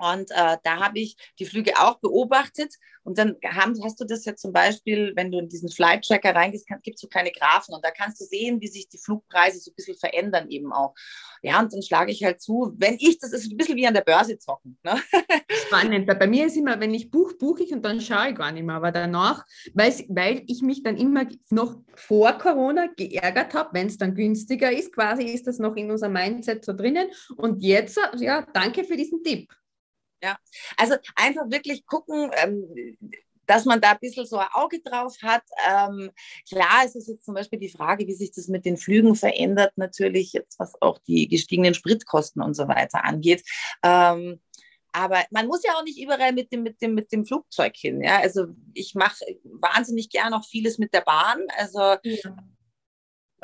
[0.03, 2.75] Und äh, da habe ich die Flüge auch beobachtet.
[3.03, 6.35] Und dann haben, hast du das ja zum Beispiel, wenn du in diesen Flight Tracker
[6.35, 9.59] reingehst, gibt es so kleine Graphen und da kannst du sehen, wie sich die Flugpreise
[9.59, 10.93] so ein bisschen verändern eben auch.
[11.41, 13.93] Ja, und dann schlage ich halt zu, wenn ich, das ist ein bisschen wie an
[13.93, 14.77] der Börse zocken.
[14.83, 14.95] Ne?
[15.67, 16.07] Spannend.
[16.07, 18.63] Bei mir ist immer, wenn ich buche, buche ich und dann schaue ich gar nicht
[18.63, 18.75] mehr.
[18.75, 23.97] Aber danach, weil, weil ich mich dann immer noch vor Corona geärgert habe, wenn es
[23.97, 27.09] dann günstiger ist, quasi ist das noch in unserem Mindset so drinnen.
[27.35, 29.53] Und jetzt, ja, danke für diesen Tipp.
[30.23, 30.37] Ja,
[30.77, 32.97] also einfach wirklich gucken, ähm,
[33.45, 35.43] dass man da ein bisschen so ein Auge drauf hat.
[35.69, 36.11] Ähm,
[36.47, 40.31] klar ist jetzt zum Beispiel die Frage, wie sich das mit den Flügen verändert, natürlich
[40.31, 43.43] jetzt, was auch die gestiegenen Spritkosten und so weiter angeht.
[43.83, 44.39] Ähm,
[44.93, 48.01] aber man muss ja auch nicht überall mit dem, mit dem, mit dem Flugzeug hin.
[48.01, 48.19] Ja?
[48.19, 51.47] Also ich mache wahnsinnig gern auch vieles mit der Bahn.
[51.57, 52.35] Also ja.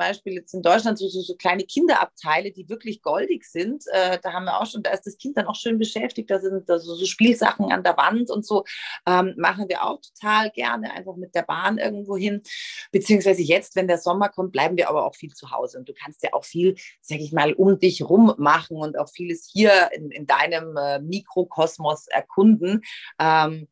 [0.00, 3.84] Beispiel jetzt in Deutschland so, so, so kleine Kinderabteile, die wirklich goldig sind.
[3.92, 6.30] Äh, da haben wir auch schon, da ist das Kind dann auch schön beschäftigt.
[6.30, 8.64] Da sind da so, so Spielsachen an der Wand und so.
[9.06, 12.42] Ähm, machen wir auch total gerne, einfach mit der Bahn irgendwo hin.
[12.90, 15.78] Beziehungsweise jetzt, wenn der Sommer kommt, bleiben wir aber auch viel zu Hause.
[15.78, 19.10] Und du kannst ja auch viel, sag ich mal, um dich rum machen und auch
[19.10, 22.80] vieles hier in, in deinem äh, Mikrokosmos erkunden.
[23.18, 23.68] Ähm,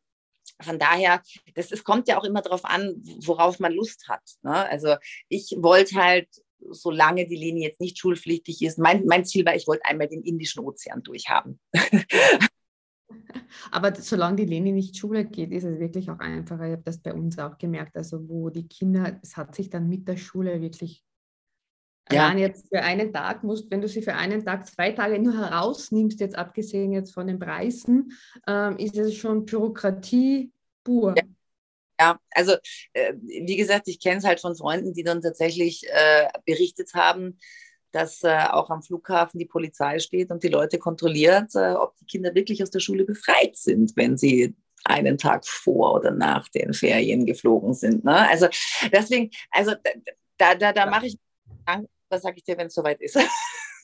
[0.61, 1.21] von daher,
[1.55, 4.23] das, es kommt ja auch immer darauf an, worauf man Lust hat.
[4.41, 4.53] Ne?
[4.69, 4.95] Also
[5.27, 6.27] ich wollte halt,
[6.69, 10.23] solange die Linie jetzt nicht schulpflichtig ist, mein, mein Ziel war, ich wollte einmal den
[10.23, 11.59] Indischen Ozean durchhaben.
[13.71, 16.65] Aber solange die Leni nicht Schule geht, ist es wirklich auch einfacher.
[16.65, 17.95] Ich habe das bei uns auch gemerkt.
[17.95, 21.03] Also wo die Kinder, es hat sich dann mit der Schule wirklich
[22.11, 22.33] ja.
[22.35, 26.19] Jetzt für einen Tag musst, wenn du sie für einen Tag, zwei Tage nur herausnimmst,
[26.19, 28.13] jetzt abgesehen jetzt von den Preisen,
[28.47, 30.51] ähm, ist es schon Bürokratie
[30.83, 31.15] pur.
[31.15, 31.23] Ja.
[31.99, 32.53] ja also
[32.93, 37.37] äh, wie gesagt, ich kenne es halt von Freunden, die dann tatsächlich äh, berichtet haben,
[37.91, 42.05] dass äh, auch am Flughafen die Polizei steht und die Leute kontrolliert, äh, ob die
[42.05, 44.55] Kinder wirklich aus der Schule befreit sind, wenn sie
[44.85, 48.03] einen Tag vor oder nach den Ferien geflogen sind.
[48.03, 48.29] Ne?
[48.29, 48.47] Also
[48.91, 49.73] deswegen, also
[50.37, 51.17] da, da, da mache ich
[52.09, 53.17] was sage ich dir, wenn es soweit ist?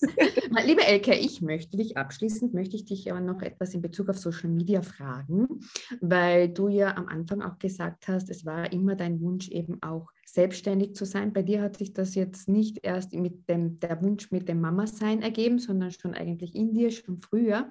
[0.66, 4.18] Liebe Elke, ich möchte dich abschließend, möchte ich dich aber noch etwas in Bezug auf
[4.18, 5.62] Social Media fragen,
[6.02, 10.12] weil du ja am Anfang auch gesagt hast, es war immer dein Wunsch eben auch
[10.26, 11.34] selbstständig zu sein.
[11.34, 15.22] Bei dir hat sich das jetzt nicht erst mit dem der Wunsch mit dem Mama-Sein
[15.22, 17.70] ergeben, sondern schon eigentlich in dir, schon früher.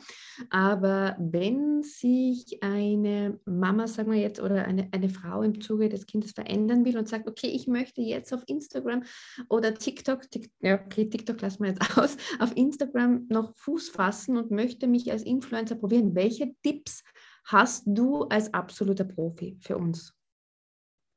[0.50, 6.06] Aber wenn sich eine Mama, sagen wir jetzt, oder eine, eine Frau im Zuge des
[6.06, 9.02] Kindes verändern will und sagt, okay, ich möchte jetzt auf Instagram
[9.48, 14.36] oder TikTok, Tik, ja, okay, TikTok lassen wir jetzt aus, auf Instagram noch Fuß fassen
[14.36, 17.02] und möchte mich als Influencer probieren, welche Tipps
[17.44, 20.13] hast du als absoluter Profi für uns?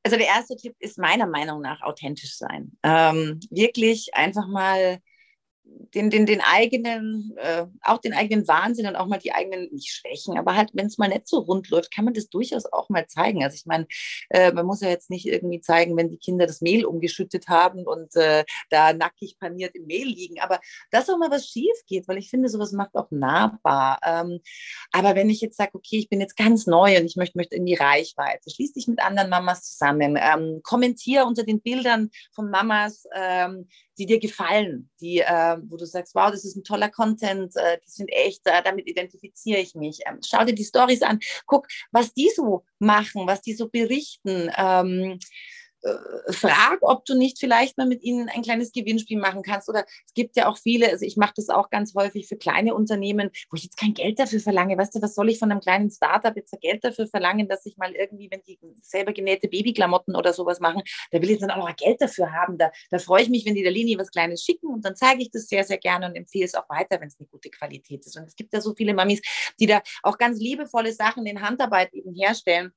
[0.08, 2.72] Also der erste Tipp ist meiner Meinung nach authentisch sein.
[2.82, 4.99] Ähm, wirklich einfach mal
[5.93, 9.89] den, den, den eigenen, äh, auch den eigenen Wahnsinn und auch mal die eigenen, nicht
[9.89, 12.89] Schwächen, aber halt, wenn es mal nicht so rund läuft, kann man das durchaus auch
[12.89, 13.43] mal zeigen.
[13.43, 13.88] Also ich meine,
[14.30, 17.86] äh, man muss ja jetzt nicht irgendwie zeigen, wenn die Kinder das Mehl umgeschüttet haben
[17.86, 20.59] und äh, da nackig paniert im Mehl liegen, aber
[20.91, 23.99] dass auch mal was schief geht, weil ich finde, sowas macht auch nahbar.
[24.03, 24.39] Ähm,
[24.91, 27.55] aber wenn ich jetzt sage, okay, ich bin jetzt ganz neu und ich möchte, möchte
[27.55, 32.49] in die Reichweite, schließ dich mit anderen Mamas zusammen, ähm, kommentiere unter den Bildern von
[32.49, 33.68] Mamas, ähm,
[33.98, 37.80] die dir gefallen, die, äh, wo du sagst, wow, das ist ein toller Content, äh,
[37.86, 40.00] die sind echt, äh, damit identifiziere ich mich.
[40.08, 44.52] Ähm, schau dir die Stories an, guck, was die so machen, was die so berichten.
[44.56, 45.20] Ähm,
[45.84, 49.69] äh, frag, ob du nicht vielleicht mal mit ihnen ein kleines Gewinnspiel machen kannst.
[49.69, 52.73] Oder es gibt ja auch viele, also ich mache das auch ganz häufig für kleine
[52.73, 54.78] Unternehmen, wo ich jetzt kein Geld dafür verlange.
[54.78, 57.78] Weißt du, was soll ich von einem kleinen Startup jetzt Geld dafür verlangen, dass ich
[57.78, 61.57] mal irgendwie, wenn die selber genähte Babyklamotten oder sowas machen, da will ich dann auch
[61.57, 62.57] noch Geld dafür haben.
[62.57, 65.21] Da, da freue ich mich, wenn die der Linie was Kleines schicken und dann zeige
[65.21, 68.05] ich das sehr, sehr gerne und empfehle es auch weiter, wenn es eine gute Qualität
[68.05, 68.17] ist.
[68.17, 69.21] Und es gibt ja so viele Mamis,
[69.59, 72.71] die da auch ganz liebevolle Sachen in Handarbeit eben herstellen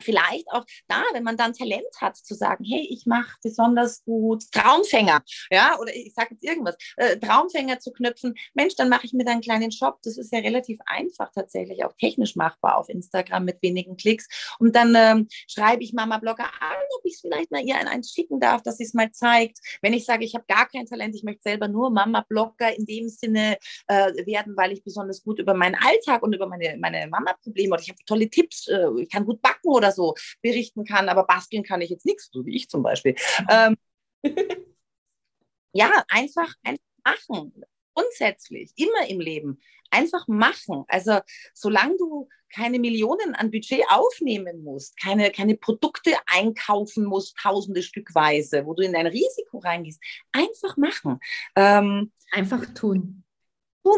[0.00, 4.44] vielleicht auch da, wenn man dann Talent hat, zu sagen, hey, ich mache besonders gut
[4.52, 9.12] Traumfänger, ja, oder ich sage jetzt irgendwas, äh, Traumfänger zu knüpfen, Mensch, dann mache ich
[9.12, 9.98] mir da einen kleinen Shop.
[10.02, 14.28] Das ist ja relativ einfach tatsächlich, auch technisch machbar auf Instagram mit wenigen Klicks.
[14.58, 17.88] Und dann ähm, schreibe ich Mama Blogger an, ob ich es vielleicht mal ihr an
[17.88, 19.58] eins schicken darf, dass sie es mal zeigt.
[19.82, 22.86] Wenn ich sage, ich habe gar kein Talent, ich möchte selber nur Mama Blogger in
[22.86, 23.58] dem Sinne
[23.88, 27.82] äh, werden, weil ich besonders gut über meinen Alltag und über meine, meine Mama-Probleme oder
[27.82, 31.62] ich habe tolle Tipps, äh, ich kann gut backen oder so berichten kann, aber basteln
[31.62, 33.14] kann ich jetzt nichts, so wie ich zum Beispiel.
[33.50, 33.76] Ähm,
[35.72, 37.52] ja, einfach, einfach machen.
[37.94, 39.60] Grundsätzlich, immer im Leben.
[39.90, 40.84] Einfach machen.
[40.88, 41.20] Also
[41.54, 48.66] solange du keine Millionen an Budget aufnehmen musst, keine, keine Produkte einkaufen musst, tausende Stückweise,
[48.66, 50.00] wo du in ein Risiko reingehst,
[50.32, 51.20] einfach machen.
[51.54, 53.24] Ähm, einfach tun tun,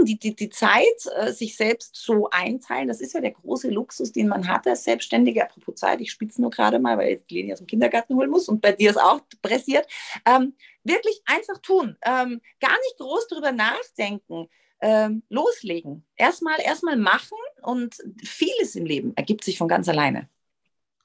[0.05, 0.85] die, die, die Zeit
[1.17, 2.89] äh, sich selbst so einteilen.
[2.89, 5.43] Das ist ja der große Luxus, den man hat als Selbstständige.
[5.43, 8.49] Apropos Zeit, ich spitze nur gerade mal, weil jetzt Leni aus dem Kindergarten holen muss
[8.49, 9.87] und bei dir ist auch pressiert.
[10.27, 11.97] Ähm, wirklich einfach tun.
[12.03, 14.49] Ähm, gar nicht groß drüber nachdenken.
[14.81, 16.05] Ähm, loslegen.
[16.15, 20.29] Erstmal, erstmal machen und vieles im Leben ergibt sich von ganz alleine.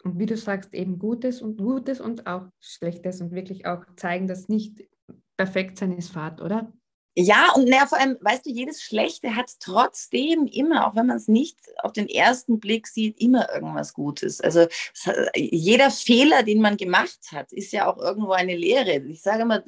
[0.04, 4.28] Und wie du sagst, eben Gutes und Gutes und auch Schlechtes und wirklich auch zeigen,
[4.28, 4.84] dass nicht
[5.38, 6.72] perfekt sein ist Fahrt, oder?
[7.16, 11.18] Ja, und naja, vor allem, weißt du, jedes Schlechte hat trotzdem immer, auch wenn man
[11.18, 14.42] es nicht auf den ersten Blick sieht, immer irgendwas Gutes.
[14.42, 14.66] Also
[15.36, 18.98] jeder Fehler, den man gemacht hat, ist ja auch irgendwo eine Lehre.
[19.08, 19.60] Ich sage immer,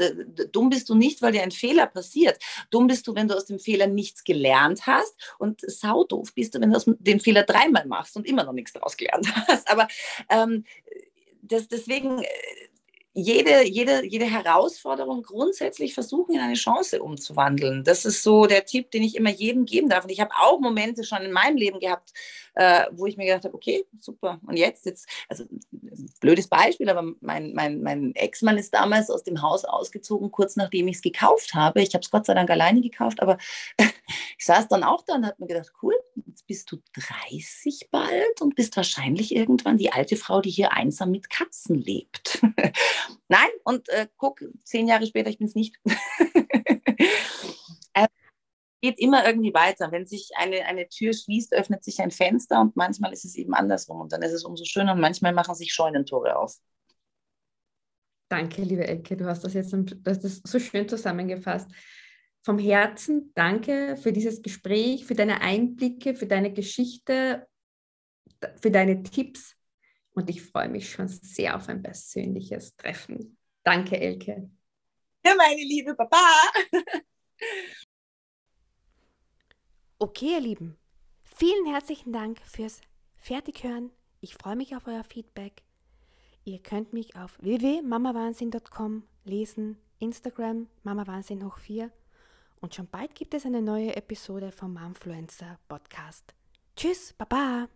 [0.51, 2.39] dumm bist du nicht, weil dir ein Fehler passiert.
[2.71, 5.13] Dumm bist du, wenn du aus dem Fehler nichts gelernt hast.
[5.37, 8.97] Und saudoof bist du, wenn du den Fehler dreimal machst und immer noch nichts daraus
[8.97, 9.69] gelernt hast.
[9.69, 9.87] Aber
[10.29, 10.65] ähm,
[11.43, 12.27] das, deswegen äh,
[13.17, 17.85] jede, jede, jede Herausforderung grundsätzlich versuchen, in eine Chance umzuwandeln.
[17.85, 20.03] Das ist so der Tipp, den ich immer jedem geben darf.
[20.03, 22.11] Und ich habe auch Momente schon in meinem Leben gehabt,
[22.55, 24.39] äh, wo ich mir gedacht habe, okay, super.
[24.47, 25.45] Und jetzt, jetzt, also
[26.19, 30.87] blödes Beispiel, aber mein, mein, mein Ex-Mann ist damals aus dem Haus ausgezogen, kurz nachdem
[30.87, 31.81] ich es gekauft habe.
[31.81, 33.37] Ich habe es Gott sei Dank alleine gekauft, aber
[34.37, 35.95] ich saß dann auch da und habe mir gedacht, cool,
[36.27, 36.77] jetzt bist du
[37.29, 42.41] 30 bald und bist wahrscheinlich irgendwann die alte Frau, die hier einsam mit Katzen lebt.
[43.27, 45.75] Nein, und äh, guck, zehn Jahre später, ich bin es nicht.
[48.81, 49.91] geht immer irgendwie weiter.
[49.91, 53.53] Wenn sich eine, eine Tür schließt, öffnet sich ein Fenster und manchmal ist es eben
[53.53, 56.55] andersrum und dann ist es umso schöner und manchmal machen sich Scheunentore auf.
[58.29, 61.69] Danke, liebe Elke, du hast das jetzt das so schön zusammengefasst.
[62.43, 67.47] Vom Herzen danke für dieses Gespräch, für deine Einblicke, für deine Geschichte,
[68.61, 69.55] für deine Tipps
[70.15, 73.37] und ich freue mich schon sehr auf ein persönliches Treffen.
[73.63, 74.49] Danke, Elke.
[75.25, 76.17] Ja, meine liebe Papa.
[79.99, 80.77] okay, ihr Lieben.
[81.23, 82.81] Vielen herzlichen Dank fürs
[83.15, 83.91] Fertighören.
[84.21, 85.63] Ich freue mich auf euer Feedback.
[86.43, 91.91] Ihr könnt mich auf www.mamawahnsinn.com lesen, Instagram mamawahnsinn hoch 4
[92.61, 96.33] Und schon bald gibt es eine neue Episode vom Momfluencer Podcast.
[96.75, 97.67] Tschüss, Baba!